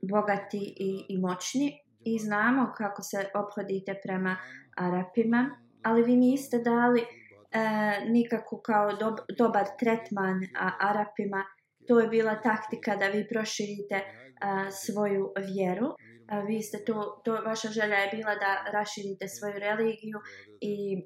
bogati 0.10 0.75
i, 0.78 1.06
i 1.10 1.17
moćni 1.17 1.80
i 2.06 2.19
znamo 2.19 2.73
kako 2.78 3.02
se 3.02 3.30
obhodite 3.36 3.95
prema 4.04 4.38
Arapima, 4.78 5.49
ali 5.84 6.04
vi 6.04 6.15
niste 6.15 6.58
dali 6.58 7.02
e, 7.02 7.06
a, 7.54 7.93
nikako 8.06 8.62
kao 8.62 8.95
dob, 8.95 9.15
dobar 9.38 9.65
tretman 9.80 10.39
a, 10.60 10.71
Arapima. 10.80 11.43
To 11.88 11.99
je 11.99 12.08
bila 12.08 12.41
taktika 12.41 12.95
da 12.95 13.08
vi 13.08 13.28
proširite 13.28 14.02
a, 14.39 14.71
svoju 14.71 15.34
vjeru. 15.38 15.88
A, 16.28 16.39
vi 16.39 16.62
ste 16.62 16.86
to, 16.86 17.21
to, 17.25 17.41
vaša 17.45 17.67
želja 17.67 17.95
je 17.95 18.12
bila 18.17 18.36
da 18.36 18.71
raširite 18.71 19.28
svoju 19.28 19.60
religiju 19.60 20.19
i 20.62 21.04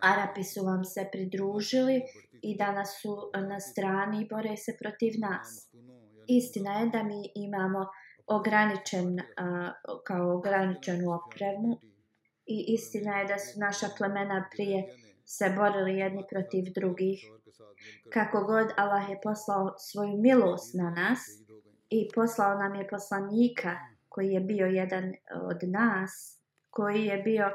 Arapi 0.00 0.44
su 0.44 0.64
vam 0.64 0.84
se 0.84 1.08
pridružili 1.12 2.02
i 2.42 2.56
danas 2.56 3.00
su 3.02 3.30
na 3.48 3.60
strani 3.60 4.22
i 4.22 4.28
bore 4.28 4.56
se 4.56 4.76
protiv 4.80 5.12
nas. 5.18 5.70
Istina 6.28 6.80
je 6.80 6.88
da 6.88 7.02
mi 7.02 7.30
imamo 7.34 7.86
ograničen, 8.26 9.18
kao 10.04 10.36
ograničenu 10.36 11.12
opremu 11.12 11.80
i 12.46 12.64
istina 12.68 13.18
je 13.18 13.26
da 13.26 13.38
su 13.38 13.60
naša 13.60 13.86
plemena 13.98 14.48
prije 14.50 14.84
se 15.24 15.54
borili 15.56 15.98
jedni 15.98 16.24
protiv 16.30 16.64
drugih. 16.74 17.24
Kako 18.12 18.44
god 18.44 18.66
Allah 18.76 19.10
je 19.10 19.20
poslao 19.22 19.74
svoju 19.78 20.16
milost 20.16 20.74
na 20.74 20.90
nas 20.90 21.45
i 21.90 22.08
poslao 22.14 22.58
nam 22.58 22.74
je 22.74 22.88
poslanika 22.88 23.76
koji 24.08 24.28
je 24.28 24.40
bio 24.40 24.66
jedan 24.66 25.12
od 25.42 25.58
nas, 25.62 26.42
koji 26.70 27.04
je 27.04 27.18
bio 27.18 27.50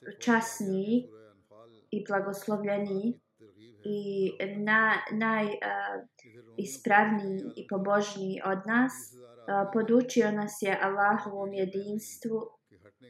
najčasniji 0.00 1.08
i 1.90 2.04
blagoslovljeniji 2.08 3.20
i 3.84 4.32
na, 4.56 4.92
naj 5.12 5.44
uh, 5.44 5.50
i 7.56 7.66
pobožniji 7.68 8.40
od 8.44 8.58
nas. 8.66 8.92
Uh, 9.12 9.70
podučio 9.72 10.30
nas 10.30 10.62
je 10.62 10.78
Allahovom 10.82 11.52
jedinstvu 11.52 12.40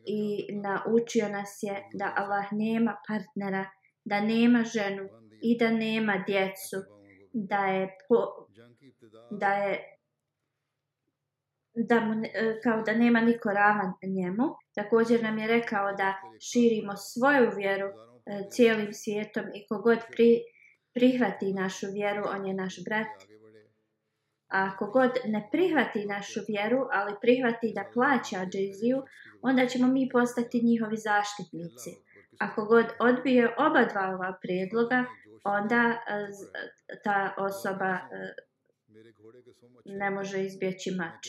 i 0.06 0.46
naučio 0.52 1.28
nas 1.28 1.58
je 1.62 1.88
da 1.94 2.14
Allah 2.16 2.44
nema 2.52 2.96
partnera, 3.08 3.70
da 4.04 4.20
nema 4.20 4.64
ženu 4.64 5.08
i 5.42 5.58
da 5.58 5.70
nema 5.70 6.24
djecu, 6.26 6.76
da 7.32 7.66
je 7.66 7.96
po, 8.08 8.16
da 9.38 9.52
je 9.52 9.92
da 11.74 12.00
mu, 12.00 12.14
e, 12.24 12.60
kao 12.62 12.82
da 12.82 12.92
nema 12.92 13.20
niko 13.20 13.48
ravan 13.48 13.92
njemu. 14.02 14.44
Također 14.74 15.22
nam 15.22 15.38
je 15.38 15.46
rekao 15.46 15.92
da 15.92 16.14
širimo 16.40 16.96
svoju 16.96 17.50
vjeru 17.56 17.86
e, 17.86 17.92
cijelim 18.50 18.92
svijetom 18.92 19.44
i 19.54 19.66
kogod 19.68 19.98
pri, 20.10 20.40
prihvati 20.94 21.52
našu 21.52 21.86
vjeru, 21.92 22.22
on 22.34 22.46
je 22.46 22.54
naš 22.54 22.84
brat. 22.84 23.22
A 24.48 24.70
ako 24.74 24.86
god 24.86 25.10
ne 25.24 25.48
prihvati 25.52 26.06
našu 26.06 26.40
vjeru, 26.48 26.86
ali 26.92 27.14
prihvati 27.20 27.72
da 27.74 27.90
plaća 27.94 28.46
džiziju, 28.52 29.02
onda 29.42 29.66
ćemo 29.66 29.86
mi 29.86 30.08
postati 30.12 30.64
njihovi 30.64 30.96
zaštitnici. 30.96 31.90
Ako 32.40 32.64
god 32.64 32.86
odbije 32.98 33.54
oba 33.58 33.84
dva 33.84 34.14
ova 34.14 34.38
prijedloga, 34.42 35.04
onda 35.44 35.82
e, 35.82 36.28
ta 37.04 37.34
osoba 37.38 37.98
ne 39.84 40.10
može 40.10 40.44
izbjeći 40.44 40.90
mač. 40.90 41.28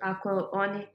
Ako 0.00 0.50
oni 0.52 0.86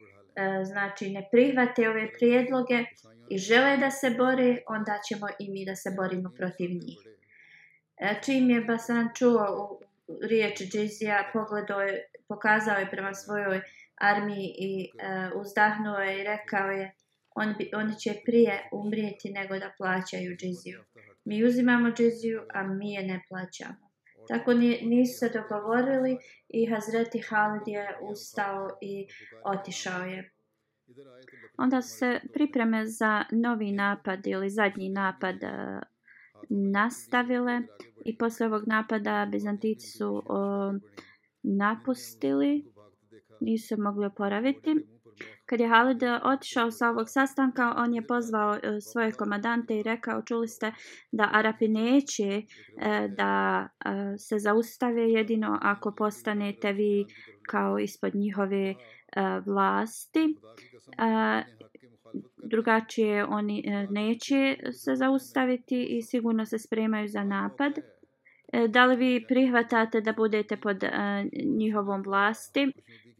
znači 0.64 1.10
ne 1.10 1.28
prihvate 1.32 1.90
ove 1.90 2.14
prijedloge, 2.14 2.86
i 3.30 3.38
žele 3.38 3.78
da 3.78 3.92
se 3.92 4.10
bore, 4.10 4.58
onda 4.68 5.00
ćemo 5.08 5.28
i 5.40 5.52
mi 5.52 5.66
da 5.66 5.76
se 5.76 5.90
borimo 5.98 6.30
protiv 6.38 6.70
njih. 6.70 6.98
E, 7.98 8.22
čim 8.24 8.50
je 8.50 8.62
Basan 8.62 9.10
čuo 9.16 9.80
riječ 10.22 10.62
Džizija, 10.62 11.30
pogledao 11.34 11.82
je, 11.82 12.06
pokazao 12.28 12.78
je 12.78 12.90
prema 12.90 13.14
svojoj 13.14 13.62
armiji 13.96 14.56
i 14.58 14.90
uh, 14.94 15.42
uzdahnuo 15.42 15.98
je 15.98 16.20
i 16.20 16.24
rekao 16.24 16.72
je 16.72 16.94
on 17.36 17.56
bi, 17.58 17.70
oni 17.74 18.00
će 18.00 18.14
prije 18.26 18.70
umrijeti 18.72 19.30
nego 19.32 19.60
da 19.60 19.74
plaćaju 19.78 20.36
Džiziju. 20.36 20.84
Mi 21.26 21.44
uzimamo 21.44 21.92
Džiziju, 21.92 22.42
a 22.54 22.64
mi 22.64 22.94
je 22.94 23.04
ne 23.04 23.22
plaćamo. 23.30 23.89
Tako 24.30 24.54
nisu 24.54 25.20
se 25.20 25.30
dogovorili 25.30 26.18
i 26.50 26.66
Hazreti 26.66 27.20
Halid 27.30 27.68
je 27.68 27.98
ustao 28.02 28.68
i 28.82 29.08
otišao 29.44 30.04
je. 30.04 30.32
Onda 31.58 31.82
su 31.82 31.98
se 31.98 32.20
pripreme 32.34 32.86
za 32.86 33.24
novi 33.32 33.72
napad 33.72 34.28
ili 34.28 34.50
zadnji 34.50 34.90
napad 34.90 35.44
e, 35.44 35.80
nastavile 36.50 37.62
i 38.06 38.18
posle 38.18 38.46
ovog 38.46 38.68
napada 38.68 39.28
Bizantici 39.32 39.88
su 39.88 40.24
napustili, 41.44 42.66
nisu 43.42 43.68
se 43.68 43.78
mogli 43.78 44.06
oporaviti. 44.06 44.76
Kad 45.50 45.60
je 45.60 45.68
Halid 45.68 46.04
eh, 46.04 46.20
otišao 46.24 46.72
sa 46.72 46.90
ovog 46.90 47.10
sastanka, 47.10 47.74
on 47.78 47.94
je 47.94 48.08
pozvao 48.08 48.56
eh, 48.56 48.82
svoje 48.82 49.12
komadante 49.12 49.80
i 49.80 49.84
rekao, 49.84 50.22
čuli 50.22 50.48
ste 50.48 50.72
da 51.12 51.30
Arapi 51.34 51.68
neće 51.68 52.28
eh, 52.28 53.08
da 53.18 53.68
se 54.18 54.40
zaustave 54.40 55.12
jedino 55.12 55.60
ako 55.62 55.92
postanete 55.92 56.72
vi 56.72 57.06
kao 57.48 57.80
ispod 57.80 58.16
njihove 58.16 58.76
vlasti. 59.46 60.36
Drugačije 62.44 63.26
oni 63.26 63.64
e, 63.66 63.88
neće 63.90 64.58
se 64.72 64.96
zaustaviti 64.96 65.84
i 65.84 66.02
sigurno 66.02 66.46
se 66.46 66.60
spremaju 66.60 67.08
za 67.08 67.24
napad. 67.24 67.74
Da 68.70 68.86
li 68.86 68.96
vi 68.96 69.26
prihvatate 69.28 70.02
da 70.02 70.14
budete 70.14 70.58
pod 70.58 70.84
uh, 70.84 70.90
njihovom 71.58 72.02
vlasti? 72.02 72.72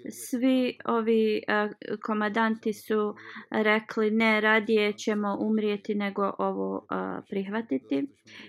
Svi 0.10 0.78
ovi 0.86 1.42
uh, 1.48 2.00
komadanti 2.02 2.74
su 2.74 3.16
rekli 3.52 4.12
ne, 4.12 4.42
radije 4.42 4.94
ćemo 4.94 5.38
umrijeti 5.40 5.96
nego 5.96 6.34
ovo 6.38 6.86
prihvatiti. 7.30 8.08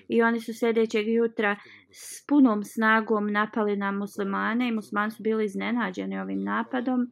I 0.08 0.22
oni 0.22 0.40
su 0.40 0.54
sljedećeg 0.54 1.08
jutra 1.08 1.56
s 1.90 2.26
punom 2.26 2.64
snagom 2.64 3.32
napali 3.32 3.76
na 3.76 3.92
muslimane 3.92 4.68
i 4.68 4.72
muslimani 4.72 5.10
su 5.10 5.22
bili 5.22 5.44
iznenađeni 5.44 6.18
ovim 6.18 6.42
napadom 6.44 7.10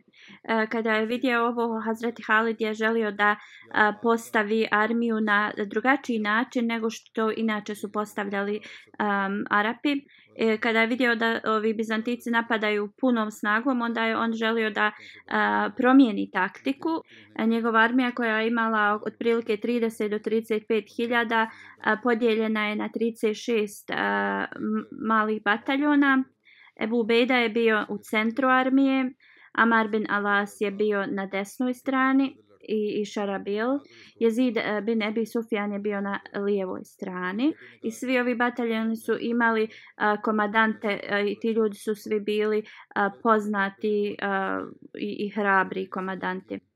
Kada 0.71 0.93
je 0.93 1.07
vidio 1.07 1.47
ovo, 1.47 1.81
Hazreti 1.81 2.23
Halid 2.27 2.61
je 2.61 2.75
želio 2.75 3.11
da 3.11 3.37
postavi 4.03 4.67
armiju 4.71 5.21
na 5.21 5.53
drugačiji 5.67 6.19
način 6.19 6.67
nego 6.67 6.91
što 6.91 7.33
inače 7.37 7.75
su 7.75 7.93
postavljali 7.93 8.57
um, 8.57 9.45
Arapi. 9.51 9.95
E, 10.41 10.59
kada 10.59 10.81
je 10.81 10.87
vidio 10.87 11.15
da 11.15 11.41
ovi 11.45 11.75
Bizantici 11.75 12.31
napadaju 12.31 12.89
punom 13.01 13.31
snagom, 13.31 13.83
onda 13.83 14.05
je 14.05 14.17
on 14.17 14.33
želio 14.33 14.71
da 14.71 14.93
a, 15.27 15.71
promijeni 15.77 16.31
taktiku. 16.31 16.89
A, 17.37 17.47
njegova 17.47 17.81
armija 17.81 18.13
koja 18.13 18.39
je 18.39 18.49
imala 18.49 19.01
otprilike 19.07 19.57
30 19.57 20.09
do 20.09 20.19
35 20.19 20.97
hiljada 20.97 21.51
podijeljena 22.03 22.69
je 22.69 22.77
na 22.77 22.89
36 22.89 23.93
a, 23.97 24.47
malih 25.09 25.43
bataljona. 25.43 26.25
Ebu 26.81 27.05
Bejda 27.05 27.37
je 27.37 27.49
bio 27.49 27.87
u 27.89 27.99
centru 27.99 28.49
armije, 28.49 29.11
Amar 29.53 29.89
bin 29.89 30.07
Alas 30.09 30.57
je 30.61 30.71
bio 30.71 31.07
na 31.07 31.27
desnoj 31.27 31.75
strani 31.75 32.37
i, 32.69 33.01
i 33.01 33.05
Šarabil. 33.05 33.79
Jezid 34.21 34.57
eh, 34.57 34.81
bin 34.81 35.03
Ebi 35.03 35.27
Sufjan 35.27 35.73
je 35.73 35.79
bio 35.79 36.01
na 36.01 36.21
lijevoj 36.35 36.85
strani. 36.85 37.53
I 37.83 37.91
svi 37.91 38.19
ovi 38.19 38.35
bataljoni 38.35 38.97
su 38.97 39.17
imali 39.21 39.63
uh, 39.63 40.23
komadante 40.23 41.01
uh, 41.13 41.31
i 41.31 41.37
ti 41.41 41.49
ljudi 41.49 41.77
su 41.77 41.95
svi 41.95 42.21
bili 42.21 42.59
uh, 42.59 43.13
poznati 43.23 44.17
uh, 44.23 44.69
i, 44.99 45.27
i 45.27 45.29
hrabri 45.29 45.91
komadanti. 45.91 46.68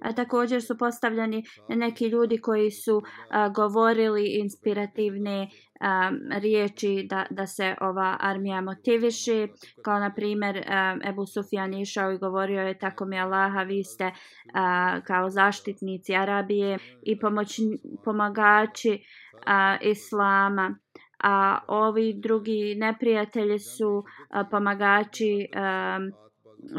A 0.00 0.12
također 0.12 0.62
su 0.62 0.78
postavljeni 0.78 1.44
neki 1.68 2.06
ljudi 2.06 2.38
koji 2.38 2.70
su 2.70 3.02
a, 3.30 3.48
govorili 3.48 4.24
inspirativne 4.40 5.48
a, 5.80 6.10
riječi 6.30 7.06
da, 7.10 7.26
da 7.30 7.46
se 7.46 7.76
ova 7.80 8.16
armija 8.20 8.60
motiviše. 8.60 9.48
Kao 9.84 9.98
na 9.98 10.14
primjer 10.14 10.64
a, 10.68 10.96
Ebu 11.08 11.26
Sufjan 11.26 11.74
išao 11.74 12.12
i 12.12 12.18
govorio 12.18 12.62
je 12.62 12.78
tako 12.78 13.04
mi 13.04 13.18
Allaha 13.18 13.62
vi 13.62 13.84
ste 13.84 14.10
a, 14.54 15.00
kao 15.00 15.30
zaštitnici 15.30 16.14
Arabije 16.14 16.78
i 17.02 17.18
pomoć, 17.18 17.60
pomagači 18.04 19.04
a, 19.46 19.76
Islama. 19.82 20.78
A 21.22 21.58
ovi 21.68 22.14
drugi 22.14 22.74
neprijatelji 22.74 23.58
su 23.58 24.04
a, 24.30 24.44
pomagači 24.44 25.48
a, 25.54 25.98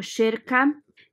širka 0.01 0.67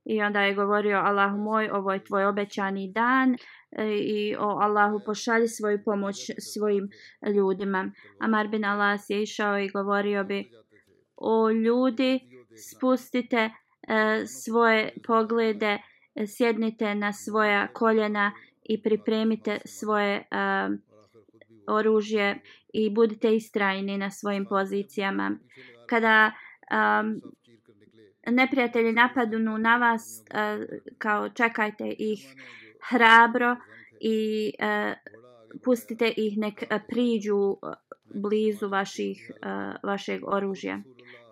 i 0.09 0.21
onda 0.21 0.41
je 0.41 0.53
govorio 0.53 0.97
Allahu 0.97 1.37
moj, 1.37 1.69
ovo 1.69 1.93
je 1.93 2.03
tvoj 2.03 2.25
obećani 2.25 2.91
dan 2.91 3.37
e, 3.71 3.97
i 3.97 4.35
o 4.39 4.47
Allahu 4.47 4.99
pošalji 5.05 5.47
svoju 5.47 5.83
pomoć 5.85 6.15
svojim 6.53 6.89
ljudima. 7.35 7.91
Amar 8.19 8.47
bin 8.47 8.65
Alas 8.65 9.09
je 9.09 9.21
išao 9.21 9.59
i 9.59 9.69
govorio 9.69 10.23
bi 10.23 10.51
o 11.17 11.51
ljudi 11.51 12.19
spustite 12.71 13.37
e, 13.37 13.51
svoje 14.25 14.93
poglede, 15.07 15.77
sjednite 16.27 16.95
na 16.95 17.13
svoja 17.13 17.67
koljena 17.73 18.31
i 18.63 18.81
pripremite 18.81 19.59
svoje 19.65 20.15
e, 20.15 20.23
oružje 21.67 22.39
i 22.73 22.89
budite 22.89 23.35
istrajni 23.35 23.97
na 23.97 24.11
svojim 24.11 24.45
pozicijama. 24.45 25.37
Kada 25.89 26.31
um, 26.71 27.21
neprijatelji 28.31 28.91
napadnu 28.91 29.57
na 29.57 29.77
vas 29.77 30.23
uh, 30.23 30.65
kao 30.97 31.29
čekajte 31.29 31.95
ih 31.99 32.35
hrabro 32.89 33.55
i 33.99 34.51
uh, 34.59 34.93
pustite 35.63 36.13
ih 36.17 36.37
nek 36.37 36.63
e, 36.63 36.79
priđu 36.87 37.57
blizu 38.15 38.67
vaših, 38.67 39.31
uh, 39.31 39.75
vašeg 39.83 40.21
oružja. 40.27 40.81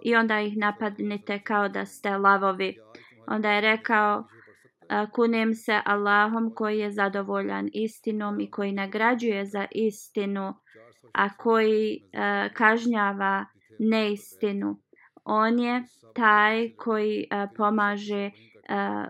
I 0.03 0.15
onda 0.15 0.41
ih 0.41 0.57
napadnite 0.57 1.39
kao 1.39 1.69
da 1.69 1.85
ste 1.85 2.17
lavovi. 2.17 2.77
Onda 3.27 3.51
je 3.51 3.61
rekao 3.61 4.19
uh, 4.19 5.11
kunem 5.11 5.53
se 5.53 5.81
Allahom 5.85 6.53
koji 6.55 6.79
je 6.79 6.91
zadovoljan 6.91 7.69
istinom 7.73 8.39
i 8.39 8.51
koji 8.51 8.71
nagrađuje 8.71 9.45
za 9.45 9.65
istinu 9.71 10.53
a 11.15 11.37
koji 11.37 11.99
uh, 12.03 12.53
kažnjava 12.53 13.45
neistinu 13.79 14.79
on 15.25 15.59
je 15.59 15.83
taj 16.15 16.75
koji 16.75 17.27
e, 17.31 17.47
pomaže 17.57 18.25
uh, 18.25 19.05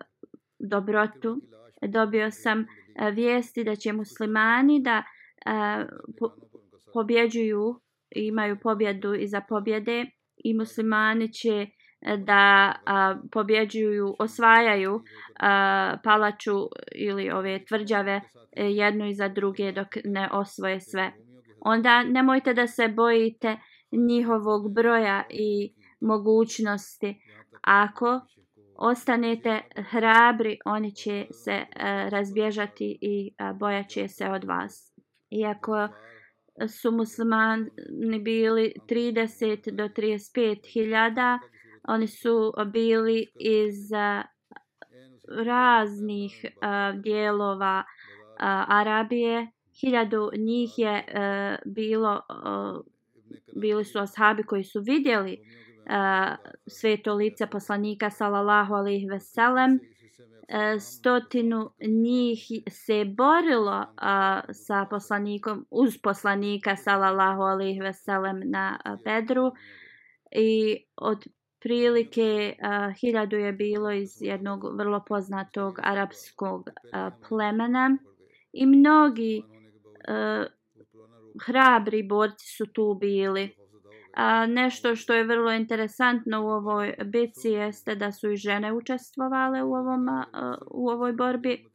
dobrotu. 0.60 1.42
Dobio 1.82 2.32
sam 2.32 2.60
e, 2.60 2.66
vijesti 3.12 3.64
da 3.64 3.76
će 3.76 3.94
muslimani 3.94 4.82
da 4.84 5.04
uh, 5.46 5.90
po, 6.20 6.30
pobjeđuju, 6.94 7.80
imaju 8.16 8.58
pobjedu 8.60 9.14
iza 9.14 9.42
pobjede 9.50 10.06
i 10.38 10.54
muslimani 10.54 11.34
će 11.34 11.68
da 12.18 12.76
a, 12.86 13.16
pobjeđuju, 13.32 14.16
osvajaju 14.20 15.02
a, 15.40 15.98
palaču 16.04 16.68
ili 16.96 17.32
ove 17.32 17.66
tvrđave 17.66 18.22
jednu 18.56 19.08
iza 19.08 19.28
druge 19.28 19.72
dok 19.72 19.88
ne 20.04 20.30
osvoje 20.32 20.82
sve. 20.82 21.12
Onda 21.62 22.04
nemojte 22.04 22.54
da 22.54 22.68
se 22.68 22.88
bojite 22.88 23.58
njihovog 23.92 24.74
broja 24.74 25.24
i 25.30 25.74
mogućnosti. 26.06 27.22
Ako 27.62 28.22
ostanete 28.76 29.62
hrabri, 29.90 30.58
oni 30.66 30.96
će 30.96 31.26
se 31.32 31.56
uh, 31.56 32.10
razbježati 32.10 32.98
i 33.02 33.32
uh, 33.40 33.58
bojaće 33.58 34.08
se 34.08 34.30
od 34.30 34.44
vas. 34.44 34.94
Iako 35.30 35.88
su 36.68 36.92
muslimani 36.92 38.20
bili 38.24 38.74
30 38.90 39.72
do 39.72 39.84
35 39.84 40.74
hiljada, 40.74 41.40
oni 41.88 42.08
su 42.08 42.54
bili 42.74 43.28
iz 43.40 43.92
uh, 43.92 44.26
raznih 45.46 46.46
uh, 46.46 47.02
dijelova 47.02 47.84
uh, 47.84 48.78
Arabije. 48.78 49.52
Hiljadu 49.82 50.30
njih 50.38 50.70
je 50.78 51.04
uh, 51.08 51.74
bilo, 51.74 52.22
uh, 52.30 52.86
bili 53.62 53.86
su 53.86 54.00
ashabi 54.00 54.44
koji 54.44 54.64
su 54.64 54.82
vidjeli 54.86 55.38
a, 55.88 56.36
sveto 56.68 57.14
lice 57.16 57.48
poslanika 57.48 58.10
sallallahu 58.10 58.76
alejhi 58.76 59.10
ve 59.10 59.20
sellem 59.20 59.80
e, 60.48 60.80
stotinu 60.80 61.70
njih 61.82 62.48
se 62.70 63.06
borilo 63.06 63.86
a, 63.98 64.42
sa 64.54 64.86
poslanikom 64.90 65.66
uz 65.72 65.98
poslanika 65.98 66.76
sallallahu 66.76 67.42
alejhi 67.42 67.80
ve 67.80 67.94
sellem 67.94 68.42
na 68.46 68.80
a, 68.86 68.98
Bedru. 69.06 69.52
I 70.32 70.78
od 70.98 71.28
prilike 71.60 72.56
a, 72.62 72.92
hiljadu 73.02 73.38
je 73.38 73.54
bilo 73.54 73.92
iz 73.92 74.22
jednog 74.22 74.78
vrlo 74.78 75.04
poznatog 75.08 75.80
arapskog 75.84 76.70
a, 76.94 77.12
plemena. 77.30 77.98
I 78.54 78.66
mnogi 78.66 79.44
a, 80.08 80.46
hrabri 81.46 82.04
borci 82.04 82.48
su 82.48 82.66
tu 82.66 82.94
bili. 82.94 83.65
A, 84.16 84.46
nešto 84.46 84.96
što 84.96 85.14
je 85.14 85.24
vrlo 85.24 85.52
interesantno 85.52 86.46
u 86.46 86.48
ovoj 86.48 86.94
bici 87.06 87.50
jeste 87.50 87.96
da 87.96 88.12
su 88.12 88.32
i 88.32 88.38
žene 88.38 88.74
učestvovale 88.74 89.64
u, 89.64 89.74
ovom, 89.74 90.10
a, 90.10 90.56
u 90.72 90.90
ovoj 90.90 91.14
borbi. 91.14 91.66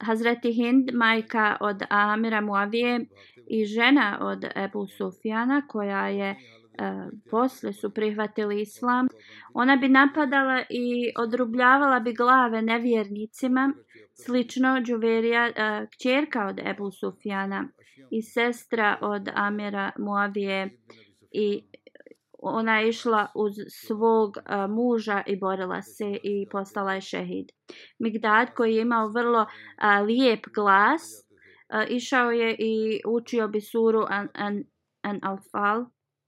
Hazreti 0.00 0.52
Hind, 0.52 0.90
majka 0.94 1.56
od 1.60 1.82
Amira 1.90 2.40
Muavije 2.40 3.06
i 3.46 3.64
žena 3.64 4.18
od 4.20 4.44
Ebu 4.56 4.86
Sufjana 4.86 5.62
koja 5.68 6.08
je 6.08 6.36
a, 6.78 7.08
posle 7.30 7.72
su 7.72 7.94
prihvatili 7.94 8.60
islam. 8.60 9.08
Ona 9.54 9.76
bi 9.76 9.88
napadala 9.88 10.62
i 10.70 11.12
odrubljavala 11.18 12.00
bi 12.00 12.12
glave 12.12 12.62
nevjernicima, 12.62 13.72
slično 14.14 14.80
Džuverija, 14.80 15.46
e, 15.46 15.86
kćerka 15.86 16.46
od 16.46 16.58
Ebu 16.58 16.90
Sufjana 16.90 17.68
i 18.10 18.22
sestra 18.22 18.98
od 19.00 19.28
Amira 19.34 19.90
Muavije 19.98 20.70
i 21.34 21.64
ona 22.38 22.80
je 22.80 22.88
išla 22.88 23.26
uz 23.34 23.52
svog 23.68 24.36
a, 24.44 24.66
muža 24.66 25.22
i 25.26 25.36
borila 25.36 25.82
se 25.82 26.18
i 26.22 26.48
postala 26.50 26.94
je 26.94 27.00
šehid. 27.00 27.46
Migdad 27.98 28.54
koji 28.54 28.74
je 28.74 28.82
imao 28.82 29.08
vrlo 29.08 29.46
a, 29.76 30.00
lijep 30.00 30.46
glas, 30.54 31.02
a, 31.68 31.84
išao 31.86 32.30
je 32.30 32.56
i 32.58 33.00
učio 33.06 33.48
bi 33.48 33.60
suru 33.60 34.04
an, 34.08 34.28
an, 34.34 34.62
an 35.02 35.20
Alfal 35.22 35.84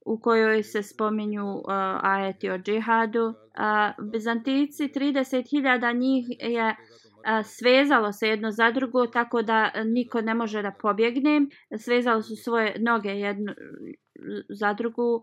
u 0.07 0.21
kojoj 0.21 0.63
se 0.63 0.83
spominju 0.83 1.47
uh, 1.55 1.63
ajeti 2.03 2.51
o 2.51 2.59
džihadu. 2.59 3.25
Uh, 3.25 4.11
Bizantici, 4.13 4.85
30.000 4.85 5.99
njih 5.99 6.27
je 6.41 6.69
uh, 6.69 7.47
svezalo 7.47 8.13
se 8.13 8.29
jedno 8.29 8.51
za 8.51 8.71
drugo 8.71 9.07
tako 9.07 9.43
da 9.43 9.71
niko 9.85 10.21
ne 10.21 10.35
može 10.35 10.63
da 10.63 10.73
pobjegne. 10.83 11.41
Svezalo 11.79 12.23
su 12.23 12.37
svoje 12.37 12.77
noge 12.79 13.09
jedno 13.09 13.55
za 14.49 14.73
drugu. 14.73 15.15
Uh, 15.15 15.23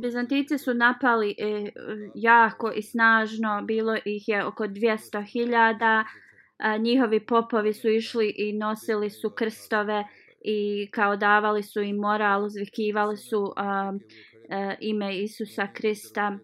Bizantici 0.00 0.58
su 0.58 0.74
napali 0.74 1.34
e, 1.38 1.70
jako 2.14 2.72
i 2.72 2.82
snažno, 2.82 3.62
bilo 3.62 3.96
ih 4.04 4.28
je 4.28 4.44
oko 4.44 4.64
200.000. 4.64 6.04
Uh, 6.04 6.82
njihovi 6.82 7.26
popovi 7.26 7.72
su 7.72 7.88
išli 7.88 8.34
i 8.36 8.52
nosili 8.52 9.10
su 9.10 9.30
krstove 9.30 10.04
i 10.44 10.88
kao 10.90 11.16
davali 11.16 11.62
su 11.62 11.80
im 11.80 11.96
moral, 11.96 12.44
uzvikivali 12.44 13.16
su 13.16 13.42
uh, 13.42 13.52
ime 14.80 15.18
Isusa 15.18 15.66
Krista. 15.72 16.38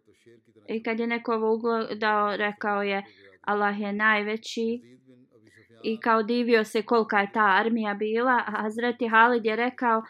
I 0.69 0.83
kad 0.83 1.01
je 1.01 1.07
neko 1.07 1.35
ovo 1.35 1.55
ugledao, 1.55 2.37
rekao 2.37 2.83
je 2.83 3.05
Allah 3.41 3.81
je 3.81 3.93
najveći 3.93 4.81
i 5.85 6.01
kao 6.01 6.23
divio 6.23 6.65
se 6.65 6.83
kolika 6.83 7.19
je 7.19 7.33
ta 7.33 7.47
armija 7.47 7.95
bila. 7.95 8.43
A 8.47 8.63
Hazreti 8.63 9.09
Halid 9.09 9.45
je 9.45 9.57
rekao 9.57 9.99
uh, 9.99 10.05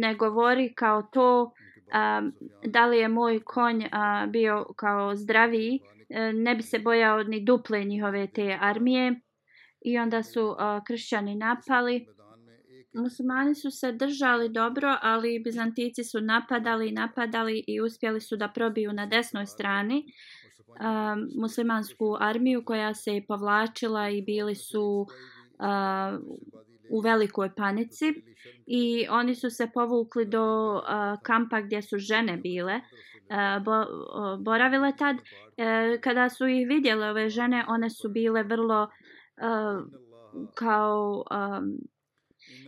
ne 0.00 0.14
govori 0.14 0.74
kao 0.74 1.02
to 1.02 1.42
uh, 1.42 2.32
da 2.66 2.86
li 2.86 2.98
je 2.98 3.08
moj 3.08 3.40
konj 3.44 3.76
uh, 3.76 4.30
bio 4.30 4.66
kao 4.76 5.16
zdraviji. 5.16 5.80
Uh, 5.82 6.34
ne 6.34 6.54
bi 6.54 6.62
se 6.62 6.78
bojao 6.78 7.22
ni 7.22 7.44
duple 7.44 7.84
njihove 7.84 8.26
te 8.26 8.58
armije. 8.60 9.20
I 9.84 9.98
onda 9.98 10.22
su 10.22 10.46
uh, 10.46 10.56
kršćani 10.86 11.34
napali 11.34 12.06
muslimani 12.94 13.54
su 13.54 13.70
se 13.70 13.92
držali 13.92 14.48
dobro, 14.48 14.98
ali 15.02 15.42
bizantici 15.44 16.04
su 16.04 16.20
napadali 16.20 16.88
i 16.88 16.92
napadali 16.92 17.64
i 17.66 17.80
uspjeli 17.80 18.20
su 18.20 18.36
da 18.36 18.48
probiju 18.48 18.92
na 18.92 19.06
desnoj 19.06 19.46
strani 19.46 20.04
um, 20.68 21.28
muslimansku 21.40 22.16
armiju 22.20 22.64
koja 22.64 22.94
se 22.94 23.14
je 23.14 23.26
povlačila 23.26 24.08
i 24.08 24.22
bili 24.22 24.54
su 24.54 25.06
uh, 25.58 26.20
u 26.90 27.00
velikoj 27.00 27.54
panici. 27.54 28.14
I 28.66 29.06
oni 29.10 29.34
su 29.34 29.50
se 29.50 29.70
povukli 29.74 30.24
do 30.24 30.74
uh, 30.74 30.82
kampa 31.22 31.60
gdje 31.60 31.82
su 31.82 31.98
žene 31.98 32.36
bile 32.36 32.80
bo, 33.64 33.84
boravile 34.38 34.92
tad. 34.96 35.16
E, 35.56 35.98
kada 36.00 36.28
su 36.28 36.46
ih 36.46 36.68
vidjele 36.68 37.10
ove 37.10 37.28
žene 37.28 37.64
one 37.68 37.90
su 37.90 38.08
bile 38.08 38.42
vrlo 38.42 38.82
uh, 38.82 39.84
kao 40.54 41.24
um, 41.30 41.78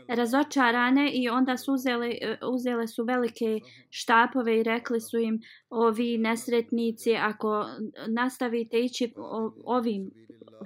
razočarane 0.08 1.10
i 1.14 1.28
onda 1.28 1.56
su 1.56 1.72
uzele, 1.72 2.10
uzele 2.52 2.88
su 2.88 3.04
velike 3.04 3.60
štapove 3.90 4.60
i 4.60 4.62
rekli 4.62 5.00
su 5.00 5.18
im 5.18 5.40
ovi 5.70 6.18
nesretnici 6.18 7.16
ako 7.16 7.66
nastavite 8.08 8.80
ići 8.80 9.12
ovim 9.64 10.10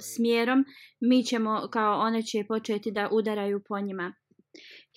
smjerom 0.01 0.65
mi 1.01 1.25
ćemo 1.25 1.69
kao 1.71 2.01
one 2.01 2.23
će 2.23 2.45
početi 2.49 2.91
da 2.91 3.09
udaraju 3.13 3.61
po 3.69 3.81
njima. 3.81 4.15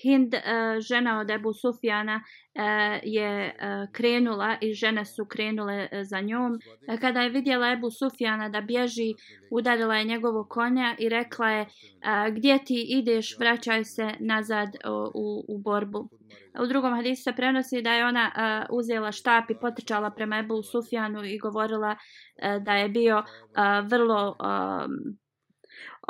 Hind, 0.03 0.33
eh, 0.33 0.41
žena 0.79 1.19
od 1.19 1.29
Ebu 1.29 1.53
Sufjana, 1.53 2.23
eh, 2.53 2.99
je 3.03 3.55
eh, 3.59 3.87
krenula 3.91 4.57
i 4.61 4.73
žene 4.73 5.05
su 5.05 5.25
krenule 5.25 5.87
za 6.03 6.21
njom. 6.21 6.59
Kada 7.01 7.21
je 7.21 7.29
vidjela 7.29 7.71
Ebu 7.71 7.91
Sufjana 7.91 8.49
da 8.49 8.61
bježi, 8.61 9.13
udarila 9.51 9.95
je 9.95 10.03
njegovo 10.03 10.43
konja 10.49 10.95
i 10.99 11.09
rekla 11.09 11.49
je 11.49 11.65
gdje 12.31 12.57
ti 12.65 12.85
ideš, 12.89 13.35
vraćaj 13.39 13.83
se 13.83 14.11
nazad 14.19 14.69
u, 15.13 15.45
u 15.47 15.57
borbu. 15.57 16.09
U 16.63 16.67
drugom 16.67 16.93
hadisu 16.93 17.23
se 17.23 17.33
prenosi 17.33 17.81
da 17.81 17.93
je 17.93 18.05
ona 18.05 18.31
uh, 18.35 18.77
uzela 18.77 19.11
štap 19.11 19.49
i 19.49 19.59
potrčala 19.61 20.09
prema 20.09 20.39
Ebu 20.39 20.63
Sufjanu 20.63 21.23
i 21.23 21.37
govorila 21.37 21.91
uh, 21.91 22.63
da 22.63 22.73
je 22.73 22.89
bio 22.89 23.17
uh, 23.17 23.89
vrlo 23.89 24.35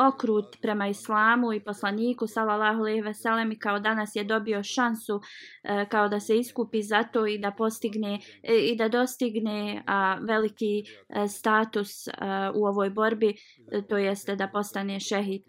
okrut 0.08 0.62
prema 0.62 0.88
islamu 0.88 1.54
i 1.54 1.64
poslaniku 1.64 2.28
sallallahu 2.28 2.80
alejhi 2.80 3.02
ve 3.02 3.14
sellem 3.14 3.60
kao 3.60 3.80
danas 3.80 4.16
je 4.16 4.24
dobio 4.24 4.64
šansu 4.64 5.22
e, 5.64 5.86
kao 5.90 6.08
da 6.08 6.20
se 6.20 6.38
iskupi 6.38 6.82
za 6.82 7.04
to 7.04 7.28
i 7.28 7.38
da 7.38 7.52
postigne 7.52 8.20
e, 8.44 8.56
i 8.56 8.76
da 8.76 8.88
dostigne 8.88 9.84
a, 9.88 10.18
veliki 10.22 10.84
e, 11.10 11.28
status 11.28 12.08
a, 12.08 12.52
u 12.56 12.66
ovoj 12.66 12.90
borbi 12.90 13.30
e, 13.72 13.82
to 13.90 13.98
jeste 13.98 14.36
da 14.36 14.48
postane 14.48 15.00
šehid. 15.00 15.42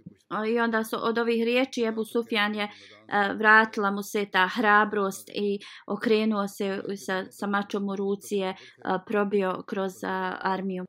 I 0.48 0.60
onda 0.60 0.84
su 0.84 0.96
od 1.00 1.18
ovih 1.18 1.44
riječi 1.44 1.84
Ebu 1.84 2.04
Sufjan 2.04 2.54
je 2.54 2.68
a, 3.08 3.32
vratila 3.32 3.90
mu 3.90 4.02
se 4.02 4.26
ta 4.32 4.48
hrabrost 4.48 5.28
i 5.28 5.58
okrenuo 5.86 6.48
se 6.48 6.82
sa, 7.06 7.24
sa 7.30 7.46
mačom 7.46 7.88
u 7.88 7.96
ruci 7.96 8.36
je 8.36 8.54
a, 8.84 8.98
probio 9.06 9.62
kroz 9.66 9.92
a, 10.04 10.38
armiju. 10.42 10.84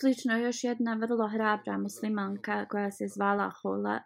Slično 0.00 0.36
još 0.36 0.64
jedna 0.64 0.94
vrlo 0.94 1.28
hrabra 1.28 1.78
muslimanka 1.78 2.66
koja 2.66 2.90
se 2.90 3.04
zvala 3.08 3.50
Hola 3.62 4.00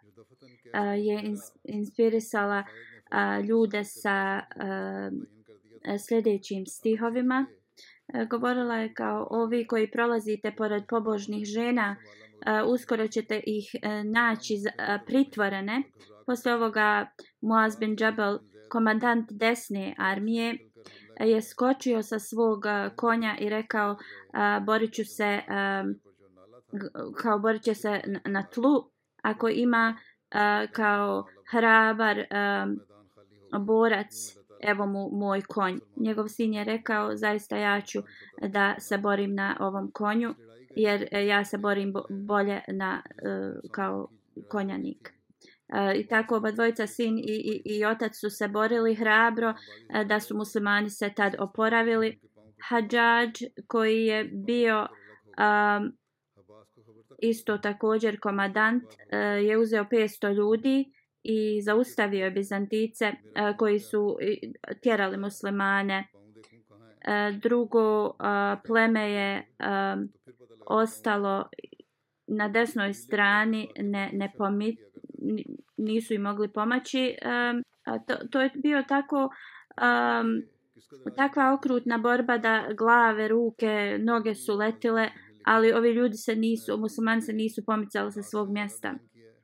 eh, 0.73 0.79
je 0.97 1.33
inspirisala 1.63 2.59
eh, 2.59 3.41
ljude 3.43 3.83
sa 3.83 4.39
eh, 4.39 5.97
sljedećim 6.07 6.65
stihovima. 6.65 7.45
Govorila 8.29 8.75
je 8.75 8.93
kao 8.93 9.27
ovi 9.29 9.67
koji 9.67 9.91
prolazite 9.91 10.51
pored 10.57 10.83
pobožnih 10.89 11.45
žena, 11.45 11.95
uskoro 12.67 13.07
ćete 13.07 13.41
ih 13.45 13.65
naći 14.03 14.53
pritvorene. 15.05 15.83
Posle 16.25 16.53
ovoga 16.53 17.11
Muaz 17.41 17.79
bin 17.79 17.95
Jabal, 17.99 18.39
komandant 18.69 19.31
desne 19.31 19.95
armije, 19.97 20.57
je 21.23 21.41
skočio 21.41 22.03
sa 22.03 22.19
svog 22.19 22.63
konja 22.95 23.37
i 23.39 23.49
rekao 23.49 23.97
borit 24.65 24.93
ću 24.93 25.05
se 25.05 25.41
kao 27.21 27.39
borit 27.39 27.63
će 27.63 27.73
se 27.73 28.01
na 28.25 28.43
tlu. 28.43 28.83
Ako 29.21 29.49
ima 29.49 29.97
kao 30.71 31.25
hrabar 31.51 32.25
borac 33.59 34.41
evo 34.61 34.85
mu 34.85 35.09
moj 35.11 35.41
konj. 35.41 35.79
Njegov 35.95 36.27
sin 36.27 36.53
je 36.53 36.63
rekao 36.63 37.15
zaista 37.15 37.57
ja 37.57 37.81
ću 37.81 37.99
da 38.47 38.75
se 38.79 38.97
borim 38.97 39.35
na 39.35 39.57
ovom 39.59 39.91
konju 39.91 40.33
jer 40.75 41.07
e, 41.11 41.25
ja 41.25 41.45
se 41.45 41.57
borim 41.57 41.93
bolje 42.09 42.61
na 42.67 43.01
e, 43.05 43.51
kao 43.71 44.07
konjanik. 44.49 45.13
E, 45.71 45.99
I 45.99 46.07
tako 46.07 46.35
oba 46.35 46.51
dvojica, 46.51 46.87
sin 46.87 47.17
i, 47.17 47.21
i, 47.25 47.61
i 47.65 47.85
otac 47.85 48.15
su 48.15 48.29
se 48.29 48.47
borili 48.47 48.95
hrabro 48.95 49.49
e, 49.49 50.03
da 50.05 50.19
su 50.19 50.37
muslimani 50.37 50.89
se 50.89 51.13
tad 51.15 51.35
oporavili. 51.39 52.19
Hadžađ 52.69 53.43
koji 53.67 54.05
je 54.05 54.23
bio 54.23 54.87
um, 55.37 55.97
isto 57.19 57.57
također 57.57 58.19
komadant 58.19 58.83
uh, 58.83 59.45
je 59.45 59.57
uzeo 59.57 59.83
500 59.83 60.33
ljudi 60.33 60.91
i 61.23 61.61
zaustavio 61.61 62.25
je 62.25 62.31
Bizantice 62.31 63.11
uh, 63.11 63.57
koji 63.57 63.79
su 63.79 64.17
tjerali 64.83 65.17
muslimane. 65.17 66.07
Uh, 66.13 67.39
drugo 67.41 68.05
uh, 68.05 68.13
pleme 68.67 69.11
je 69.11 69.47
ostalo 70.67 71.49
na 72.27 72.47
desnoj 72.47 72.93
strani 72.93 73.69
ne, 73.79 74.09
ne 74.13 74.33
pomit, 74.37 74.79
nisu 75.77 76.13
im 76.13 76.21
mogli 76.21 76.53
pomoći. 76.53 77.15
Um, 77.25 77.63
to, 78.07 78.15
to 78.31 78.41
je 78.41 78.51
bio 78.55 78.83
tako 78.87 79.29
um, 79.81 80.41
takva 81.15 81.53
okrutna 81.53 81.97
borba 81.97 82.37
da 82.37 82.67
glave, 82.77 83.27
ruke, 83.27 83.97
noge 83.99 84.35
su 84.35 84.55
letile, 84.55 85.09
ali 85.45 85.73
ovi 85.73 85.91
ljudi 85.91 86.17
se 86.17 86.35
nisu, 86.35 86.77
muslimani 86.77 87.21
se 87.21 87.33
nisu 87.33 87.65
pomicali 87.65 88.11
sa 88.11 88.23
svog 88.23 88.51
mjesta. 88.51 88.93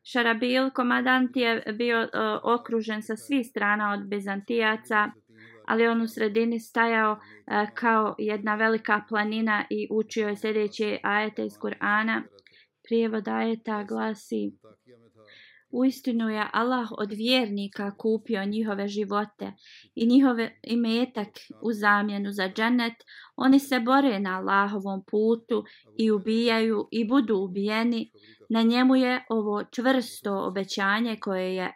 Šarabil, 0.03 0.69
komadant, 0.69 1.35
je 1.35 1.63
bio 1.77 2.01
uh, 2.01 2.07
okružen 2.43 3.01
sa 3.01 3.15
svih 3.15 3.47
strana 3.47 3.93
od 3.93 4.07
Bizantijaca, 4.07 5.11
ali 5.65 5.87
on 5.87 6.01
u 6.01 6.07
sredini 6.07 6.59
stajao 6.59 7.11
uh, 7.11 7.69
kao 7.73 8.15
jedna 8.17 8.55
velika 8.55 9.01
planina 9.09 9.65
i 9.69 9.87
učio 9.91 10.27
je 10.27 10.35
sljedeće 10.35 10.99
ajete 11.03 11.45
iz 11.45 11.53
Kur'ana. 11.53 12.21
Prijevod 12.83 13.27
ajeta 13.27 13.83
glasi 13.83 14.51
Uistinu 15.69 16.29
je 16.29 16.49
Allah 16.53 16.87
od 16.91 17.11
vjernika 17.11 17.91
kupio 17.97 18.45
njihove 18.45 18.87
živote 18.87 19.53
i 19.95 20.07
njihove 20.07 20.59
imetak 20.63 21.27
u 21.61 21.73
zamjenu 21.73 22.31
za 22.31 22.49
džennet. 22.49 22.93
Oni 23.35 23.59
se 23.59 23.79
bore 23.79 24.19
na 24.19 24.37
Allahovom 24.37 25.03
putu 25.11 25.63
i 25.97 26.11
ubijaju 26.11 26.87
i 26.91 27.07
budu 27.07 27.35
ubijeni. 27.35 28.11
Na 28.49 28.61
njemu 28.61 28.95
je 28.95 29.25
ovo 29.29 29.63
čvrsto 29.63 30.47
obećanje 30.47 31.17
koje 31.19 31.55
je 31.55 31.73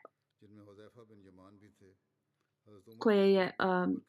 koje 2.99 3.33
je 3.33 3.51
um, 3.59 4.01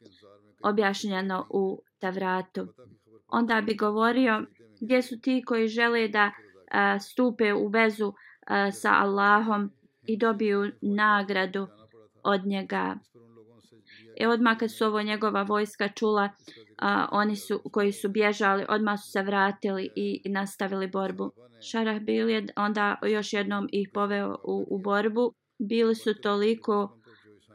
objašnjeno 0.62 1.46
u 1.50 1.82
Tavratu. 1.98 2.66
Onda 3.28 3.60
bi 3.60 3.74
govorio 3.74 4.46
gdje 4.80 5.02
su 5.02 5.20
ti 5.20 5.42
koji 5.46 5.68
žele 5.68 6.08
da 6.08 6.26
uh, 6.26 7.02
stupe 7.02 7.54
u 7.54 7.68
vezu 7.68 8.12
a, 8.46 8.70
sa 8.70 8.90
Allahom 8.92 9.70
i 10.06 10.16
dobiju 10.16 10.72
nagradu 10.80 11.66
od 12.22 12.46
njega. 12.46 12.96
E 14.20 14.28
odmah 14.28 14.58
kad 14.58 14.72
su 14.72 14.84
ovo 14.84 15.02
njegova 15.02 15.42
vojska 15.42 15.88
čula, 15.88 16.28
a, 16.78 17.08
oni 17.12 17.36
su, 17.36 17.60
koji 17.72 17.92
su 17.92 18.08
bježali, 18.08 18.64
odmah 18.68 19.00
su 19.00 19.10
se 19.10 19.22
vratili 19.22 19.90
i, 19.96 20.20
i 20.24 20.30
nastavili 20.30 20.86
borbu. 20.86 21.30
Šarah 21.70 22.00
bil 22.00 22.30
je 22.30 22.46
onda 22.56 22.98
još 23.02 23.32
jednom 23.32 23.68
ih 23.72 23.88
poveo 23.94 24.38
u, 24.44 24.66
u 24.70 24.78
borbu. 24.78 25.32
Bili 25.58 25.94
su 25.94 26.14
toliko 26.14 26.98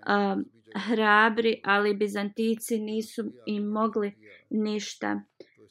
a, 0.06 0.38
hrabri, 0.76 1.62
ali 1.64 1.94
bizantici 1.94 2.80
nisu 2.80 3.24
im 3.46 3.64
mogli 3.64 4.14
ništa. 4.50 5.22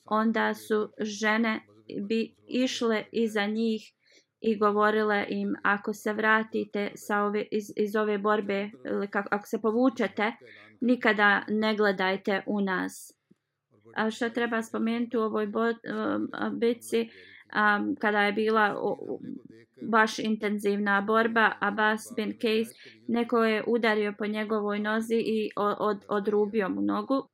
Onda 0.05 0.55
su 0.55 0.89
žene 1.01 1.61
bi 2.09 2.35
išle 2.49 3.05
iza 3.13 3.47
njih 3.47 3.93
i 4.47 4.57
govorile 4.59 5.25
im 5.29 5.55
ako 5.63 5.93
se 5.93 6.13
vratite 6.13 6.91
sa 6.95 7.23
ove, 7.23 7.45
iz, 7.51 7.73
iz 7.77 7.97
ove 7.97 8.19
borbe 8.19 8.71
ili 8.85 9.09
kako, 9.09 9.29
ako 9.33 9.47
se 9.47 9.63
povučete 9.63 10.33
nikada 10.81 11.43
ne 11.49 11.77
gledajte 11.77 12.43
u 12.47 12.61
nas 12.61 13.17
A 13.97 14.11
što 14.11 14.31
treba 14.31 14.63
spomenuti 14.63 15.17
u 15.17 15.21
ovoj 15.21 15.47
bo, 15.47 15.61
um, 15.61 16.29
bitci, 16.53 17.01
um, 17.01 17.97
kada 18.01 18.23
je 18.23 18.33
bila 18.33 18.77
o, 18.79 19.19
baš 19.83 20.19
intenzivna 20.19 21.01
borba, 21.01 21.53
Abbas 21.61 22.13
bin 22.17 22.39
Kejs, 22.39 22.69
neko 23.09 23.45
je 23.45 23.65
udario 23.67 24.15
po 24.19 24.27
njegovoj 24.27 24.79
nozi 24.79 25.17
i 25.17 25.51
od, 25.57 26.05
odrubio 26.09 26.69
mu 26.69 26.83
nogu. 26.83 27.29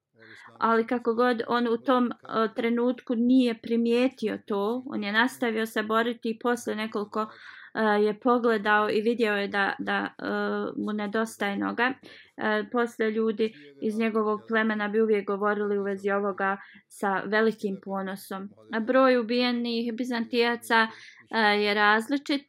Ali 0.63 0.87
kako 0.87 1.15
god 1.15 1.43
on 1.49 1.69
u 1.69 1.77
tom 1.77 2.05
uh, 2.05 2.55
trenutku 2.55 3.15
nije 3.15 3.61
primijetio 3.63 4.39
to, 4.47 4.83
on 4.87 5.05
je 5.05 5.13
nastavio 5.13 5.67
se 5.67 5.83
boriti 5.83 6.31
i 6.31 6.39
posle 6.39 6.75
nekoliko 6.75 7.23
uh, 7.23 8.05
je 8.05 8.21
pogledao 8.21 8.91
i 8.91 9.01
vidio 9.01 9.33
je 9.33 9.49
da, 9.49 9.75
da 9.79 10.15
uh, 10.19 10.85
mu 10.85 10.93
nedostaje 10.93 11.57
noga. 11.57 11.93
Uh, 11.93 12.69
posle 12.73 13.11
ljudi 13.11 13.53
iz 13.83 13.99
njegovog 13.99 14.41
plemena 14.49 14.89
bi 14.89 15.01
uvijek 15.01 15.27
govorili 15.27 15.79
u 15.79 15.83
vezi 15.83 16.11
ovoga 16.11 16.57
sa 16.89 17.23
velikim 17.27 17.77
ponosom. 17.85 18.49
A 18.73 18.81
broj 18.81 19.17
ubijenih 19.17 19.95
bizantijaca 19.95 20.87
uh, 20.91 21.63
je 21.63 21.75
različit. 21.75 22.45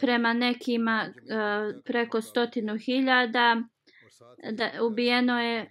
Prema 0.00 0.32
nekima 0.32 1.06
uh, 1.08 1.82
preko 1.84 2.20
stotinu 2.20 2.76
hiljada, 2.78 3.62
da 4.52 4.70
ubijeno 4.82 5.40
je 5.40 5.60
uh, 5.62 5.68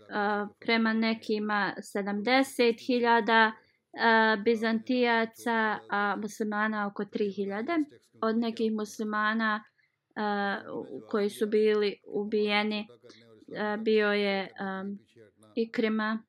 prema 0.59 0.93
nekima 0.93 1.74
70.000 1.78 3.51
uh, 3.51 4.43
bizantijaca, 4.43 5.80
a 5.89 6.16
muslimana 6.22 6.88
oko 6.88 7.03
3.000. 7.03 7.86
Od 8.22 8.38
nekih 8.38 8.72
muslimana 8.72 9.63
uh, 10.16 10.86
koji 11.09 11.30
su 11.30 11.47
bili 11.47 11.95
ubijeni 12.07 12.88
uh, 12.89 13.84
bio 13.84 14.11
je 14.11 14.47
um, 14.59 14.99
Ikrima, 15.55 16.24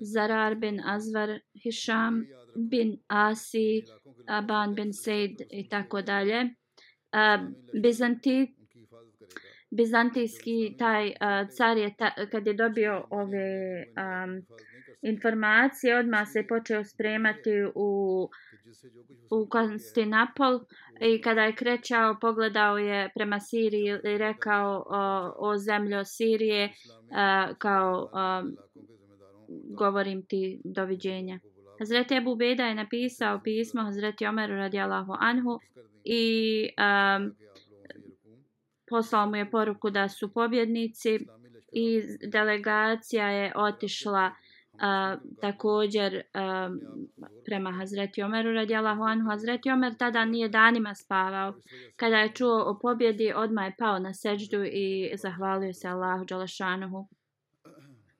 Zarar 0.00 0.54
bin 0.54 0.80
Azvar, 0.84 1.38
Hisham 1.62 2.24
bin 2.56 2.98
Asi, 3.08 3.84
Aban 4.26 4.74
bin 4.74 4.92
Sejd 4.92 5.42
i 5.50 5.68
tako 5.68 6.02
dalje. 6.02 6.54
Bizanti, 7.82 8.54
bizantijski 9.70 10.74
taj 10.78 11.06
uh, 11.08 11.48
car 11.56 11.76
je 11.76 11.94
ta, 11.98 12.10
kad 12.30 12.46
je 12.46 12.54
dobio 12.54 13.06
ove 13.10 13.84
um, 13.86 14.46
informacije 15.02 15.98
odmah 15.98 16.28
se 16.28 16.46
počeo 16.48 16.84
spremati 16.84 17.50
u 17.74 18.28
u 19.30 19.46
Konstantinopol 19.48 20.60
i 21.00 21.20
kada 21.20 21.42
je 21.42 21.54
krećao 21.54 22.18
pogledao 22.20 22.78
je 22.78 23.10
prema 23.14 23.40
Siriji 23.40 23.98
i 24.04 24.18
rekao 24.18 24.84
o, 24.86 25.32
o 25.38 25.58
zemljo 25.58 26.04
Sirije 26.04 26.64
uh, 26.64 27.56
kao 27.58 28.10
um, 28.12 28.56
govorim 29.76 30.22
ti 30.22 30.60
doviđenja. 30.64 31.38
Hazreti 31.78 32.14
Ebu 32.14 32.34
Beda 32.36 32.66
je 32.66 32.74
napisao 32.74 33.40
pismo 33.44 33.82
Hazreti 33.82 34.26
Omeru 34.26 34.54
radijalahu 34.54 35.12
anhu 35.20 35.60
i 36.04 36.66
um, 36.78 37.34
poslao 38.90 39.26
mu 39.26 39.36
je 39.36 39.50
poruku 39.50 39.90
da 39.90 40.08
su 40.08 40.32
pobjednici 40.32 41.18
i 41.72 42.02
delegacija 42.32 43.28
je 43.28 43.52
otišla 43.56 44.30
uh, 44.80 44.80
također 45.40 46.14
uh, 46.14 46.76
prema 47.44 47.72
Hazreti 47.72 48.22
Omeru 48.22 48.52
radijallahu 48.52 49.02
anhu. 49.02 49.28
Hazreti 49.28 49.70
Omer 49.70 49.94
tada 49.94 50.24
nije 50.24 50.48
danima 50.48 50.94
spavao. 50.94 51.54
Kada 51.96 52.16
je 52.16 52.32
čuo 52.34 52.62
o 52.62 52.78
pobjedi, 52.78 53.32
odmah 53.36 53.64
je 53.64 53.74
pao 53.78 53.98
na 53.98 54.14
seđdu 54.14 54.64
i 54.64 55.12
zahvalio 55.16 55.72
se 55.72 55.88
Allahu 55.88 56.24
Đalašanuhu. 56.24 57.08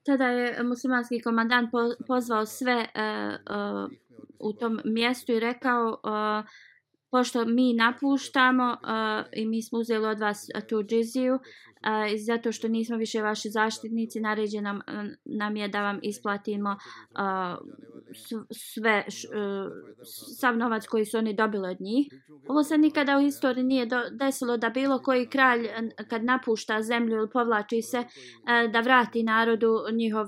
Tada 0.06 0.28
je 0.28 0.62
muslimanski 0.62 1.22
komandant 1.22 1.70
pozvao 2.06 2.46
sve 2.46 2.74
uh, 2.74 3.54
uh, 3.56 3.90
u 4.38 4.52
tom 4.52 4.80
mjestu 4.84 5.32
i 5.32 5.40
rekao 5.40 5.88
uh, 5.88 6.50
pošto 7.10 7.44
mi 7.44 7.74
napuštamo 7.74 8.76
uh, 8.82 9.26
i 9.32 9.46
mi 9.46 9.62
smo 9.62 9.78
uzeli 9.78 10.06
od 10.06 10.20
vas 10.20 10.48
eh, 10.54 10.66
tu 10.66 10.82
džiziju, 10.82 11.34
uh, 11.34 11.40
zato 12.26 12.52
što 12.52 12.68
nismo 12.68 12.96
više 12.96 13.22
vaši 13.22 13.50
zaštitnici, 13.50 14.20
naređeno 14.20 14.72
nam, 14.72 15.10
nam 15.24 15.56
je 15.56 15.68
da 15.68 15.82
vam 15.82 15.98
isplatimo 16.02 16.70
uh, 16.70 17.58
sve, 18.50 19.04
š, 19.08 19.28
uh, 19.28 19.72
sav 20.38 20.56
novac 20.56 20.86
koji 20.86 21.04
su 21.04 21.18
oni 21.18 21.34
dobili 21.34 21.68
od 21.68 21.80
njih. 21.80 22.08
Ovo 22.48 22.62
se 22.62 22.78
nikada 22.78 23.18
u 23.18 23.20
historiji 23.20 23.64
nije 23.64 23.86
do, 23.86 24.02
desilo 24.12 24.56
da 24.56 24.70
bilo 24.70 24.98
koji 24.98 25.26
kralj 25.26 25.68
kad 26.08 26.24
napušta 26.24 26.82
zemlju 26.82 27.16
ili 27.16 27.30
povlači 27.30 27.82
se 27.82 27.98
uh, 27.98 28.72
da 28.72 28.80
vrati 28.80 29.22
narodu 29.22 29.76
njihov 29.92 30.26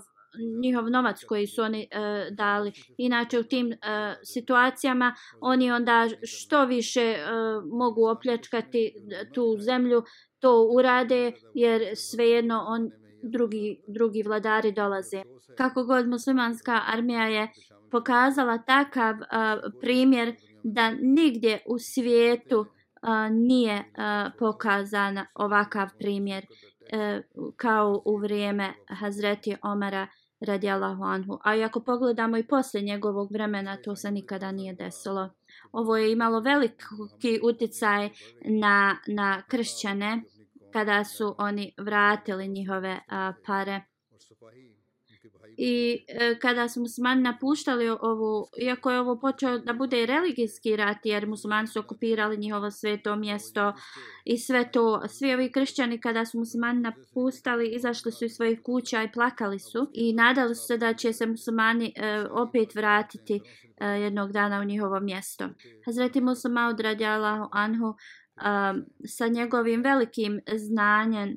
njihov 0.63 0.91
novac 0.91 1.25
koji 1.25 1.47
su 1.47 1.63
oni 1.63 1.89
e, 1.91 2.31
dali. 2.31 2.73
Inače 2.97 3.39
u 3.39 3.45
tim 3.45 3.73
e, 3.73 3.77
situacijama 4.25 5.15
oni 5.41 5.73
onda 5.73 6.09
što 6.23 6.65
više 6.65 7.01
e, 7.01 7.27
mogu 7.73 8.07
opljačkati 8.07 8.95
tu 9.35 9.57
zemlju, 9.61 10.03
to 10.41 10.69
urade 10.75 11.33
jer 11.55 11.83
svejedno 11.97 12.65
on 12.67 12.91
drugi, 13.23 13.81
drugi 13.89 14.23
vladari 14.23 14.73
dolaze. 14.73 15.23
Kako 15.57 15.85
god 15.85 16.09
muslimanska 16.09 16.81
armija 16.87 17.27
je 17.29 17.49
pokazala 17.91 18.59
takav 18.59 19.15
a, 19.31 19.61
primjer 19.81 20.37
da 20.63 20.91
nigdje 20.91 21.63
u 21.67 21.79
svijetu 21.79 22.67
a, 23.01 23.29
nije 23.29 23.85
a, 23.97 24.31
pokazan 24.39 25.19
ovakav 25.35 25.89
primjer 25.99 26.47
a, 26.93 27.21
kao 27.57 28.03
u 28.05 28.17
vrijeme 28.17 28.73
Hazreti 28.89 29.57
Omara 29.63 30.07
radijallahu 30.45 31.03
anhu. 31.03 31.39
A 31.45 31.65
ako 31.65 31.81
pogledamo 31.81 32.39
i 32.39 32.47
poslije 32.47 32.83
njegovog 32.83 33.33
vremena, 33.33 33.77
to 33.77 33.97
se 33.97 34.11
nikada 34.11 34.53
nije 34.53 34.75
desilo. 34.75 35.31
Ovo 35.73 35.97
je 35.97 36.13
imalo 36.13 36.41
veliki 36.41 37.41
utjecaj 37.43 38.11
na, 38.45 38.97
na 39.07 39.43
kršćane 39.49 40.23
kada 40.73 41.05
su 41.05 41.35
oni 41.39 41.75
vratili 41.79 42.49
njihove 42.49 43.01
a, 43.09 43.33
pare. 43.47 43.81
I 45.65 46.05
e, 46.09 46.39
kada 46.39 46.69
su 46.69 46.81
muslimani 46.81 47.23
napuštali 47.23 47.89
ovu, 47.89 48.47
iako 48.63 48.91
je 48.91 49.01
ovo 49.01 49.21
počeo 49.21 49.59
da 49.59 49.73
bude 49.73 50.07
religijski 50.07 50.77
rat, 50.77 50.97
jer 51.05 51.27
muslimani 51.27 51.69
su 51.69 51.81
okupirali 51.81 52.37
njihovo 52.37 52.71
sveto 52.71 53.17
mjesto 53.17 53.73
i 54.25 54.39
sve 54.39 54.71
to, 54.71 55.09
svi 55.09 55.35
ovi 55.35 55.53
kršćani 55.53 56.01
kada 56.01 56.25
su 56.25 56.39
muslimani 56.39 56.81
napustali, 56.81 57.69
izašli 57.69 58.13
su 58.13 58.25
iz 58.25 58.33
svojih 58.33 58.61
kuća 58.63 59.03
i 59.03 59.13
plakali 59.13 59.59
su 59.59 59.91
i 59.93 60.13
nadali 60.13 60.55
su 60.55 60.67
se 60.67 60.79
da 60.79 60.95
će 60.95 61.13
se 61.13 61.27
muslimani 61.27 61.93
e, 61.97 62.25
opet 62.31 62.75
vratiti 62.75 63.41
e, 63.81 63.87
jednog 63.87 64.33
dana 64.33 64.61
u 64.61 64.65
njihovo 64.65 65.01
mjesto. 65.01 65.49
Hazreti 65.85 66.21
Musa 66.21 66.49
Maud 66.49 66.81
radijalahu 66.81 67.49
anhu 67.53 67.87
um, 67.87 68.85
sa 69.07 69.29
njegovim 69.29 69.83
velikim 69.83 70.41
znanjem, 70.57 71.37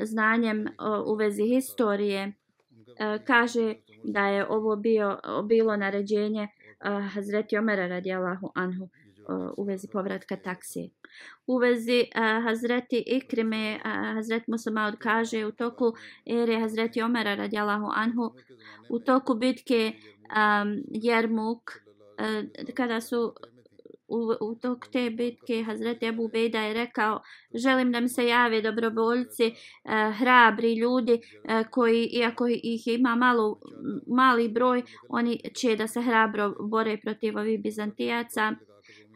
znanjem 0.00 0.60
uh, 0.60 1.12
u 1.12 1.14
vezi 1.14 1.42
historije 1.42 2.32
E, 2.98 3.18
kaže 3.24 3.74
da 4.04 4.26
je 4.26 4.46
ovo 4.48 4.76
bio 4.76 5.18
bilo 5.44 5.76
naređenje 5.76 6.48
uh, 6.48 7.12
Hazreti 7.14 7.58
Omera 7.58 7.86
radijallahu 7.86 8.50
anhu 8.54 8.84
uh, 8.84 9.50
u 9.56 9.64
vezi 9.64 9.88
povratka 9.92 10.36
taksije. 10.36 10.90
U 11.46 11.58
vezi 11.58 12.00
uh, 12.00 12.44
Hazreti 12.44 13.04
Ikrime, 13.06 13.80
uh, 13.84 14.14
Hazret 14.14 14.48
Musamad 14.48 14.96
kaže 14.98 15.46
u 15.46 15.52
toku 15.52 15.92
ere 16.26 16.60
Hazreti 16.60 17.02
Omera 17.02 17.34
radijallahu 17.34 17.90
anhu, 17.94 18.34
u 18.90 18.98
toku 18.98 19.34
bitke 19.34 19.92
um, 19.92 20.82
Jermuk, 20.88 21.70
uh, 21.70 22.74
kada 22.74 23.00
su 23.00 23.34
u, 24.08 24.34
u 24.40 24.54
tok 24.54 24.86
te 24.92 25.10
bitke 25.10 25.62
Hazreti 25.62 26.06
Abu 26.06 26.28
Beda 26.28 26.60
je 26.60 26.74
rekao 26.74 27.20
želim 27.54 27.92
da 27.92 28.00
mi 28.00 28.08
se 28.08 28.26
jave 28.26 28.62
dobrovoljci 28.62 29.44
eh, 29.44 30.12
hrabri 30.18 30.74
ljudi 30.74 31.12
eh, 31.12 31.64
koji 31.70 32.04
iako 32.04 32.46
ih 32.48 32.86
ima 32.86 33.14
malo, 33.14 33.60
mali 34.06 34.48
broj 34.48 34.82
oni 35.08 35.40
će 35.54 35.76
da 35.76 35.86
se 35.86 36.02
hrabro 36.02 36.54
bore 36.60 36.96
protiv 36.96 37.38
ovih 37.38 37.62
Bizantijaca. 37.62 38.52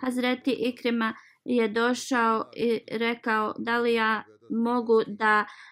Hazreti 0.01 0.53
Ikrima 0.53 1.14
je 1.45 1.68
došao 1.68 2.45
i 2.57 2.80
rekao 2.90 3.55
da 3.59 3.78
li 3.78 3.95
ja 3.95 4.22
mogu 4.51 5.03
da 5.07 5.40
eh, 5.40 5.71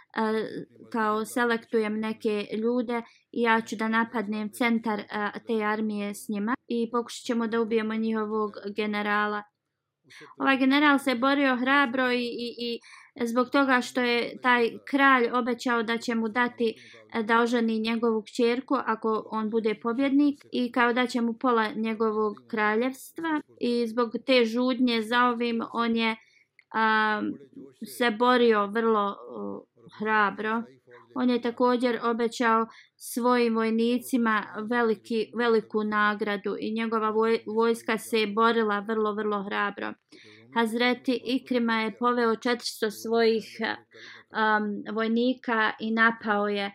kao 0.92 1.24
selektujem 1.24 2.00
neke 2.00 2.46
ljude 2.62 3.02
i 3.32 3.42
ja 3.42 3.60
ću 3.60 3.76
da 3.76 3.88
napadnem 3.88 4.50
centar 4.52 5.02
te 5.46 5.64
armije 5.64 6.14
s 6.14 6.28
njima 6.28 6.54
i 6.68 6.90
pokušat 6.90 7.24
ćemo 7.24 7.46
da 7.46 7.60
ubijemo 7.60 7.94
njihovog 7.94 8.52
generala. 8.76 9.42
Ovaj 10.36 10.56
general 10.56 10.98
se 10.98 11.14
borio 11.14 11.56
hrabro 11.56 12.12
i, 12.12 12.24
i, 12.24 12.54
i 12.58 12.80
zbog 13.26 13.50
toga 13.50 13.80
što 13.80 14.00
je 14.00 14.40
taj 14.42 14.70
kralj 14.90 15.30
obećao 15.32 15.82
da 15.82 15.98
će 15.98 16.14
mu 16.14 16.28
dati 16.28 16.74
da 17.24 17.40
oženi 17.40 17.78
njegovu 17.78 18.22
kćerku 18.22 18.74
ako 18.86 19.28
on 19.30 19.50
bude 19.50 19.74
pobjednik 19.82 20.46
i 20.52 20.72
kao 20.72 20.92
da 20.92 21.06
će 21.06 21.20
mu 21.20 21.32
pola 21.32 21.68
njegovog 21.76 22.36
kraljevstva 22.48 23.40
i 23.60 23.86
zbog 23.86 24.10
te 24.26 24.44
žudnje 24.44 25.02
za 25.02 25.24
ovim 25.24 25.62
on 25.72 25.96
je 25.96 26.16
a, 26.72 27.22
se 27.98 28.10
borio 28.10 28.66
vrlo 28.66 29.00
a, 29.00 29.60
hrabro 29.98 30.62
On 31.14 31.30
je 31.30 31.42
također 31.42 32.00
obećao 32.02 32.66
svojim 32.96 33.54
vojnicima 33.54 34.46
veliki, 34.70 35.32
veliku 35.38 35.84
nagradu 35.84 36.56
i 36.60 36.72
njegova 36.72 37.10
voj, 37.10 37.40
vojska 37.46 37.98
se 37.98 38.20
je 38.20 38.26
borila 38.26 38.78
vrlo, 38.78 39.14
vrlo 39.14 39.42
hrabro. 39.42 39.92
Hazreti 40.54 41.20
Ikrima 41.24 41.80
je 41.80 41.96
poveo 41.98 42.30
400 42.30 42.90
svojih 42.90 43.44
um, 43.60 44.94
vojnika 44.94 45.72
i 45.80 45.90
napao 45.90 46.48
je 46.48 46.74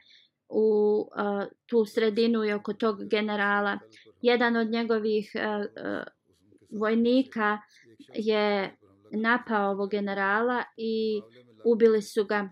u 0.49 0.99
uh, 0.99 1.43
tu 1.66 1.86
sredinu 1.86 2.45
i 2.45 2.53
oko 2.53 2.74
tog 2.74 2.97
generala. 3.09 3.80
Jedan 4.22 4.55
od 4.55 4.68
njegovih 4.68 5.32
uh, 5.36 5.41
uh, 5.41 6.03
vojnika 6.80 7.57
je 8.13 8.78
napao 9.11 9.72
ovog 9.72 9.91
generala 9.91 10.63
i 10.78 11.22
ubili 11.66 12.01
su 12.01 12.26
ga. 12.26 12.49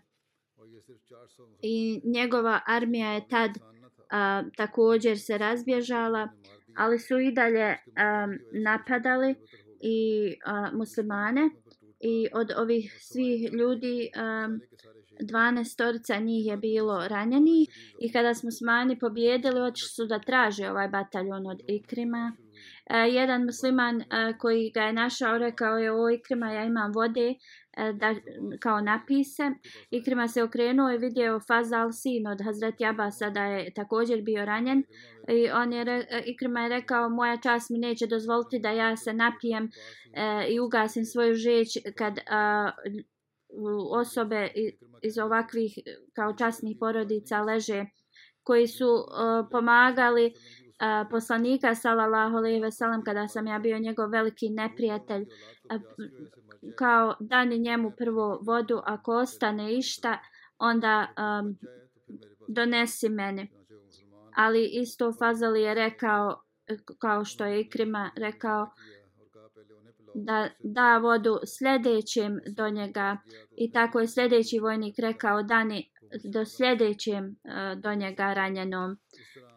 I 1.62 2.02
njegova 2.04 2.60
armija 2.66 3.12
je 3.12 3.28
tad 3.28 3.52
a, 4.12 4.44
također 4.58 5.20
se 5.20 5.38
razbježala, 5.38 6.30
ali 6.78 7.00
su 7.00 7.20
i 7.20 7.32
dalje 7.32 7.78
a, 7.96 8.28
napadali 8.64 9.36
i 9.82 10.30
a, 10.46 10.72
muslimane 10.74 11.50
i 12.00 12.28
od 12.34 12.52
ovih 12.58 12.98
svih 13.00 13.54
ljudi 13.54 14.10
a, 14.16 14.48
12 15.20 15.64
storica 15.64 16.18
njih 16.18 16.46
je 16.46 16.58
bilo 16.58 17.08
ranjeni 17.08 17.68
i 18.00 18.12
kada 18.12 18.34
smo 18.34 18.52
smani 18.52 19.00
pobjedili 19.00 19.62
otišli 19.62 19.90
su 19.90 20.06
da 20.06 20.20
traže 20.20 20.70
ovaj 20.70 20.88
bataljon 20.88 21.48
od 21.48 21.62
Ikrima. 21.68 22.36
E, 22.90 22.98
jedan 22.98 23.46
musliman 23.46 24.02
e, 24.02 24.06
koji 24.40 24.72
ga 24.72 24.82
je 24.82 24.94
našao 24.94 25.38
rekao 25.38 25.78
je 25.78 25.92
o 25.92 26.10
Ikrima 26.10 26.52
ja 26.52 26.64
imam 26.64 26.92
vode 26.96 27.36
E, 27.78 27.93
da, 27.93 28.15
kao 28.59 28.82
napise. 28.82 29.51
Ikrima 29.91 30.28
se 30.28 30.43
okrenuo 30.43 30.91
i 30.91 30.97
vidio 30.97 31.39
Fazal 31.47 31.91
sin 31.91 32.28
od 32.28 32.41
Hazreti 32.41 32.86
Abasa 32.86 33.30
da 33.30 33.43
je 33.45 33.74
također 33.74 34.21
bio 34.21 34.45
ranjen. 34.45 34.84
I 35.28 35.49
on 35.49 35.74
je, 35.74 35.84
re, 35.84 36.05
e, 36.09 36.24
Ikrima 36.26 36.61
je 36.61 36.69
rekao 36.69 37.09
moja 37.09 37.38
čast 37.38 37.69
mi 37.69 37.78
neće 37.78 38.07
dozvoliti 38.07 38.59
da 38.59 38.69
ja 38.69 38.97
se 38.97 39.13
napijem 39.13 39.69
e, 40.13 40.47
i 40.49 40.59
ugasim 40.59 41.05
svoju 41.05 41.36
žeć 41.36 41.78
kad 41.97 42.19
a, 42.30 42.71
osobe 43.91 44.47
iz 45.01 45.17
ovakvih 45.17 45.74
kao 46.13 46.34
časnih 46.34 46.78
porodica 46.80 47.41
leže 47.41 47.86
koji 48.43 48.67
su 48.67 48.88
uh, 48.88 49.47
pomagali 49.51 50.26
uh, 50.26 51.09
poslanika 51.11 51.76
sallallahu 51.76 52.38
alejhi 52.38 52.61
ve 52.61 52.71
sellem 52.71 53.03
kada 53.03 53.28
sam 53.28 53.47
ja 53.47 53.59
bio 53.59 53.80
njegov 53.80 54.09
veliki 54.09 54.49
neprijatelj 54.49 55.21
uh, 55.21 55.82
kao 56.76 57.16
dani 57.20 57.59
njemu 57.59 57.91
prvo 57.97 58.39
vodu 58.45 58.82
ako 58.86 59.16
ostane 59.16 59.78
išta 59.78 60.20
onda 60.57 61.07
um, 61.18 61.57
donesi 62.47 63.09
meni 63.09 63.51
ali 64.36 64.66
isto 64.66 65.14
Fazali 65.20 65.61
je 65.61 65.74
rekao 65.74 66.43
kao 66.99 67.26
što 67.26 67.45
je 67.45 67.61
Ikrima 67.61 68.11
rekao 68.16 68.70
da 70.16 70.49
da 70.59 70.97
vodu 70.97 71.39
sljedećem 71.57 72.39
do 72.55 72.70
njega 72.70 73.18
i 73.57 73.72
tako 73.72 73.99
je 73.99 74.07
sljedeći 74.07 74.59
vojnik 74.59 74.95
rekao 74.99 75.43
dani 75.43 75.91
do 76.24 76.45
sljedećem 76.45 77.26
uh, 77.26 77.82
do 77.82 77.93
njega 77.93 78.34
ranjenom. 78.34 78.97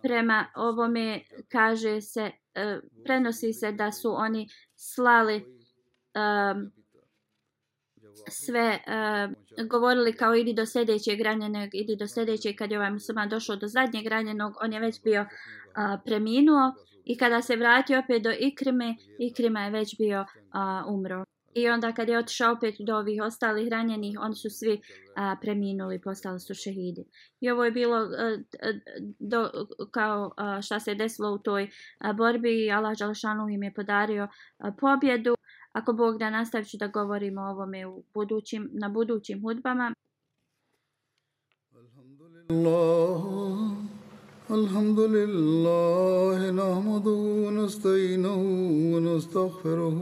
Prema 0.02 0.46
ovome 0.54 1.20
kaže 1.48 2.00
se, 2.00 2.22
uh, 2.22 2.82
prenosi 3.04 3.52
se 3.52 3.72
da 3.72 3.92
su 3.92 4.14
oni 4.16 4.48
slali 4.76 5.36
um, 5.36 6.72
sve, 8.28 8.78
uh, 8.86 9.66
govorili 9.68 10.12
kao 10.12 10.34
idi 10.34 10.54
do 10.54 10.66
sljedećeg 10.66 11.20
ranjenog, 11.20 11.68
idi 11.72 11.96
do 11.96 12.06
sljedećeg, 12.06 12.56
kad 12.56 12.70
je 12.70 12.78
ovaj 12.78 12.90
musliman 12.90 13.28
došao 13.28 13.56
do 13.56 13.66
zadnjeg 13.66 14.06
ranjenog, 14.06 14.52
on 14.62 14.72
je 14.72 14.80
već 14.80 15.02
bio 15.04 15.20
uh, 15.20 16.00
preminuo 16.04 16.72
I 17.06 17.16
kada 17.16 17.42
se 17.42 17.56
vratio 17.56 17.98
opet 17.98 18.22
do 18.22 18.32
Ikrime, 18.38 18.94
Ikrima 19.18 19.64
je 19.64 19.70
već 19.70 19.96
bio 19.98 20.20
uh, 20.20 20.94
umro. 20.94 21.24
I 21.54 21.68
onda 21.68 21.92
kad 21.92 22.08
je 22.08 22.18
otišao 22.18 22.52
opet 22.52 22.74
do 22.78 22.96
ovih 22.96 23.22
ostalih 23.22 23.68
ranjenih, 23.68 24.18
oni 24.20 24.34
su 24.34 24.50
svi 24.50 24.80
a, 25.16 25.36
preminuli, 25.40 26.00
postali 26.00 26.40
su 26.40 26.54
šehidi. 26.54 27.04
I 27.40 27.50
ovo 27.50 27.64
je 27.64 27.70
bilo 27.70 27.96
a, 27.96 28.38
do, 29.18 29.50
kao 29.90 30.32
a, 30.36 30.62
šta 30.62 30.80
se 30.80 30.94
desilo 30.94 31.34
u 31.34 31.38
toj 31.38 31.70
a, 31.98 32.12
borbi 32.12 32.64
i 32.64 32.70
Allah 32.70 32.98
Đalšanu 32.98 33.48
im 33.48 33.62
je 33.62 33.74
podario 33.74 34.28
a, 34.58 34.72
pobjedu. 34.80 35.35
Ako 35.78 35.92
Bog 35.92 36.18
da 36.18 36.30
nastavit 36.30 36.74
da 36.80 36.86
govorimo 36.86 37.40
o 37.40 37.50
ovome 37.50 37.86
u 37.86 38.02
budućim, 38.14 38.70
na 38.72 38.88
budućim 38.88 39.42
hudbama. 39.42 39.94
Alhamdulillah. 44.48 44.96
لله 45.16 46.50
نحمده 46.50 47.18
ونستعينه 47.44 48.36
ونستغفره 48.92 49.98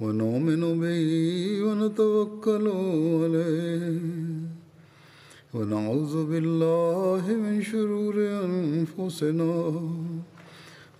ونؤمن 0.00 0.62
به 0.82 1.02
ونتوكل 1.66 2.66
عليه 3.22 4.00
ونعوذ 5.54 6.14
بالله 6.30 7.24
من 7.44 7.62
شرور 7.62 8.16
انفسنا 8.48 9.52